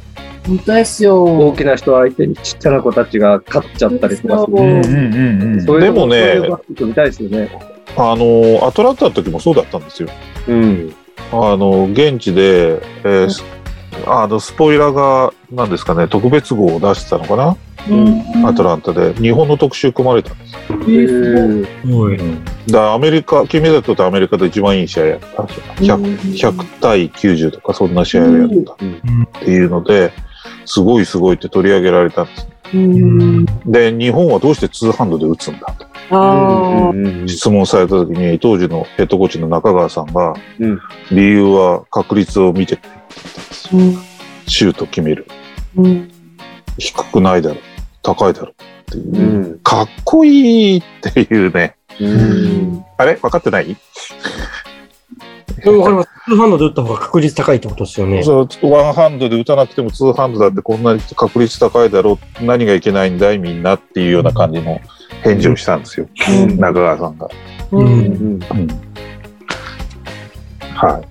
[0.46, 1.22] 本当ですよ。
[1.22, 4.46] 大きな人相手にちっちゃな子たちが勝っちゃったりとかする。
[4.46, 5.62] そううんうんうんうん。
[5.62, 6.34] そういうでもね
[6.80, 7.48] 見たいですよね。
[7.96, 10.08] あのアトランタの時もそうだったんですよ。
[10.48, 10.94] うん。
[11.32, 13.61] あの現地で、えー
[14.06, 17.56] あのスポイラーが何ですかね特別号を出してたのかな、
[17.88, 17.94] う
[18.40, 18.46] ん。
[18.46, 19.14] アトランタで。
[19.14, 20.60] 日本の特集組まれたんですよ。
[20.68, 21.66] えー。
[22.66, 22.72] す。
[22.72, 25.98] だアメリカ金メダル取ってアメリカで一番いい試合やったんですよ。
[25.98, 30.12] 100, 100対90とかそんな試合でやったっていうので
[30.64, 32.48] すごいすごいって取り上げられたんです。
[32.74, 33.44] うん。
[33.66, 35.86] で日本はどうしてツーハンドで打つんだと。
[36.10, 40.80] あうんうんうん質問された時に当時のヘッドコーチの中川さんが、うん。
[41.10, 43.51] 理由は確率を見てくれって言ったんですよー
[44.46, 45.26] シュート決める。
[45.76, 46.10] うん
[46.78, 47.60] 低くないだろ
[48.02, 48.54] 高いだろっ
[48.86, 49.58] ていう、うん。
[49.60, 51.76] かっこいいっていうね。
[52.00, 52.84] うん。
[52.96, 53.16] あれ？
[53.16, 53.76] 分かってない？
[55.62, 56.08] でもわかります。
[56.24, 58.22] ツーハンドで打った方が確率高いってことですよね。
[58.22, 62.44] そうワンハンドで打たなくてもツーハンドだってこんなに確率高いだろう。
[62.44, 64.80] 何がいけないんだいみんなっていうような感じの
[65.22, 66.58] 返事をしたんですよ、うん。
[66.58, 67.28] 中川さんが。
[67.70, 67.88] うん。
[67.88, 68.40] うん。
[70.74, 71.08] はい。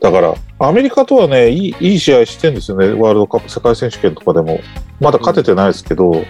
[0.00, 4.60] だから、アメリカとはね、いいいい試合してるんですよね、ワールドカップ、世界選手権とかでも。
[5.00, 6.24] まだ勝ててないですけど、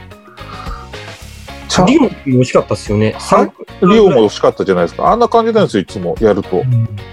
[1.68, 3.14] ちゃんリオも惜しかったですよね。
[3.18, 3.52] はい
[3.86, 5.10] リオも惜しかったじゃないですか。
[5.10, 6.64] あんな感じなんですよ、いつもやると。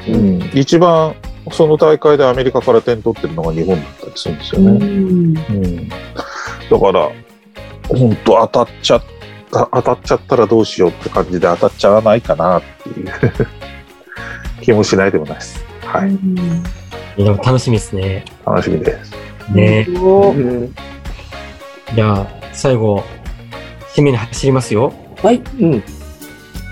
[0.07, 1.15] うんうん、一番、
[1.51, 4.71] その大会でアメリカから点取ってるのが日本だったりするんですよね。
[4.71, 5.99] うん、だ
[6.79, 7.11] から、
[7.87, 9.03] 本当当たっちゃっ
[9.51, 13.11] た、当たっちゃったらどうしようって感じで当たっちゃわないかなっていう
[14.63, 15.64] 気もしないでもないです。
[15.85, 17.21] はい。
[17.21, 18.25] いや楽しみですね。
[18.45, 19.11] 楽しみです。
[19.53, 20.75] ねうん
[21.95, 23.03] じゃあ、最後、
[23.95, 24.91] 締めに走りますよ。
[25.21, 25.41] はい。
[25.59, 25.83] うん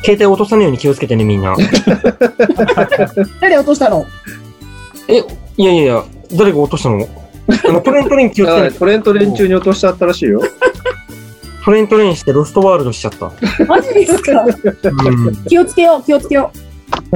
[0.05, 1.55] 携帯落とさないように気をつけてね、みんな。
[3.39, 4.05] 誰落としたの？
[5.07, 6.03] いやいやいや、
[6.37, 7.07] 誰が落としたの？
[7.69, 10.41] あの、トレントレイン気をつけあない トレント連中に落としちゃったらしいよ。
[11.63, 13.31] トレントレインしてロストワールドしちゃった。
[13.65, 14.43] マジですか？
[14.43, 15.35] うん。
[15.45, 16.51] 気をつけよう、気をつけよ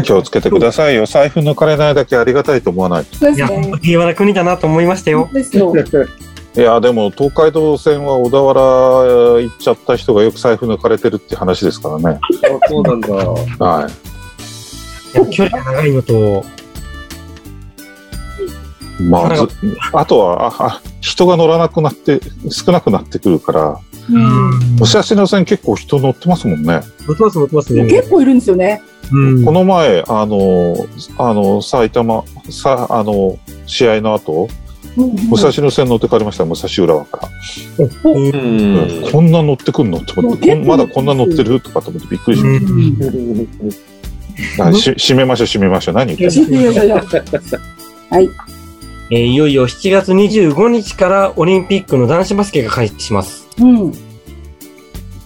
[0.03, 1.05] 気をつけてくださいよ。
[1.05, 3.11] 財布抜かれないだけありがたいと思わないと。
[3.11, 3.15] う。
[3.19, 3.71] そうでいや、すね。
[3.81, 5.29] 平和な国だなと思いましたよ。
[5.33, 5.73] ですよ。
[6.55, 12.19] いや、でも東海道線は小田原行っちゃった人がよく財布抜かれてるって話ですからね。
[12.63, 13.15] あそうなんだ。
[13.15, 14.17] はい。
[15.17, 16.43] や距離が長いのと、
[19.01, 19.47] まあ、ず
[19.93, 23.79] あとはああ人が乗らなくなって少なくなってくるから
[24.09, 24.75] うん。
[24.75, 26.81] 武蔵野線結構人乗ってますもんね。
[27.07, 27.85] 乗ってます乗ってますね。
[27.87, 28.81] 結構いるんですよね。
[29.11, 29.45] うん。
[29.45, 30.75] この前あの
[31.17, 34.49] あの埼玉さあの試合の後
[34.95, 37.29] 武蔵野線乗って帰りました武蔵浦和から、
[38.11, 39.11] うん。
[39.11, 39.99] こんな乗ってくんの？
[39.99, 41.61] と思ってまだこんな乗ってる？
[41.61, 44.63] とかと思ってびっくりしました。
[44.63, 45.95] はいし閉めましょう閉めましょう。
[45.95, 46.51] 何言ってん
[46.89, 46.95] の？
[48.09, 48.29] はい。
[49.09, 53.47] えーいよいよ7月25日からオリンピックの男子バスケが開始します。
[53.59, 53.91] うん。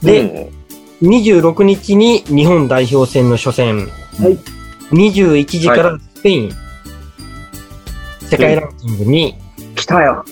[0.02, 0.50] で、
[1.02, 3.88] 26日に日本代表戦の初戦。
[4.20, 4.38] はい
[4.92, 6.52] 21時からスペイン。
[8.30, 9.36] 世界ランキングに、
[9.76, 10.26] 来たよ。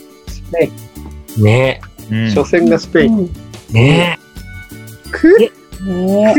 [1.37, 1.81] ね
[2.11, 3.19] うん初戦がスペイン。
[3.19, 3.33] うん
[3.71, 4.19] ね
[5.81, 6.35] ね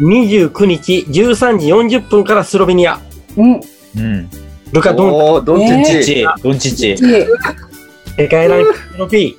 [0.00, 3.00] 29日13時40分からスロベニア。
[3.36, 3.40] え。
[3.40, 3.60] うん。
[3.96, 4.30] うん。
[4.72, 6.26] ルカ・ドンドンチッチ。
[6.42, 7.02] ドンチッチ。
[7.02, 7.26] で、
[8.16, 9.36] 世界ランキングの B。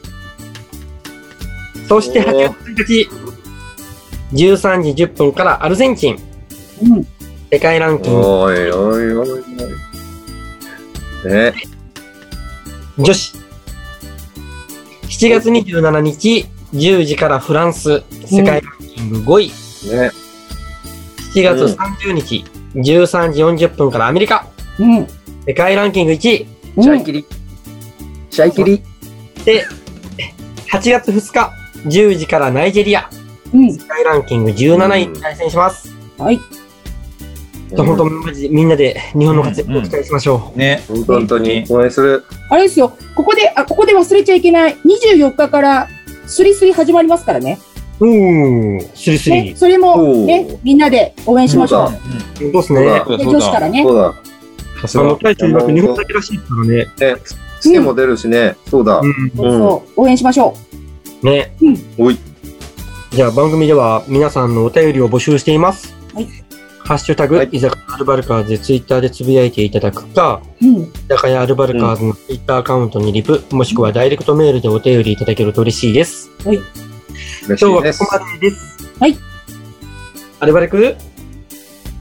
[1.88, 3.10] そして8月1日、
[4.34, 6.20] 13時10分からアルゼンチン。
[6.84, 7.08] うん。
[7.52, 9.44] 世界ランキングおいおいおいおい。
[11.32, 11.54] ね。
[12.98, 13.34] 女子。
[15.04, 19.48] 7月27日、10時からフランス、世界ランキング5位。
[19.92, 20.12] ね。
[21.34, 24.48] 7月30日、13時40分からアメリカ、
[24.80, 25.08] うん。
[25.48, 26.48] 世界ランキング1位。
[26.78, 26.84] うん。
[26.84, 27.26] シャイキリ。
[28.30, 28.82] シャイキリ。
[29.46, 29.66] で、
[30.72, 31.52] 8月2日、
[31.88, 33.10] 10時からナイジェリア、
[33.54, 33.74] うん。
[33.74, 35.90] 世界ランキング17位に対戦します。
[36.18, 36.40] はい。
[37.76, 40.84] 本当、マジでみんなで日本の活躍を期待しましょね。
[40.88, 42.26] 本当本当に応援する。
[42.50, 42.94] あれですよ。
[43.16, 44.76] ここで、あ、ここで忘れちゃいけない。
[44.86, 45.88] 24日から、
[46.26, 47.60] スリスリ始まりますからね。
[48.00, 48.08] う。
[48.08, 49.56] ん、スリスね、リ。
[49.56, 52.38] それも、ね、みんなで応援しましょう。
[52.38, 53.02] そうどうすね。
[53.08, 53.92] 女子からねそ。
[53.92, 54.14] うだ。
[54.82, 55.04] の、さすが。
[55.22, 56.76] 大輝曰く日本だけらしいですからね。
[56.78, 57.16] ね、
[57.62, 58.56] 試験も出るしね。
[58.70, 59.00] そうだ。
[59.00, 59.32] うん。
[59.36, 60.56] そうそう、応援しましょ
[61.24, 61.54] ね。
[61.98, 62.18] おい。
[63.12, 65.96] じゃあ番組では皆さんのお便りを募集しています。
[66.14, 66.28] はい。
[66.80, 70.66] ハッシュタグ、はい居酒屋アルバルカーズでツイッターでつぶやいていただくか、う。
[70.66, 70.82] うん。
[70.84, 76.32] 居酒屋アルバルカーズのツイッターアカウントにリプ、もしくはダイレクトメールでお便りいただけると嬉しいです。
[76.46, 76.64] 嬉
[77.48, 78.26] 今しいです日はここ。
[78.26, 78.90] までです。
[79.00, 79.18] はい。
[80.40, 80.96] アルバルク？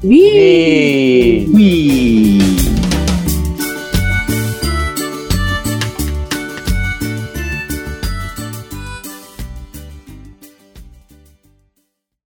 [0.04, 2.47] ウィーウィー。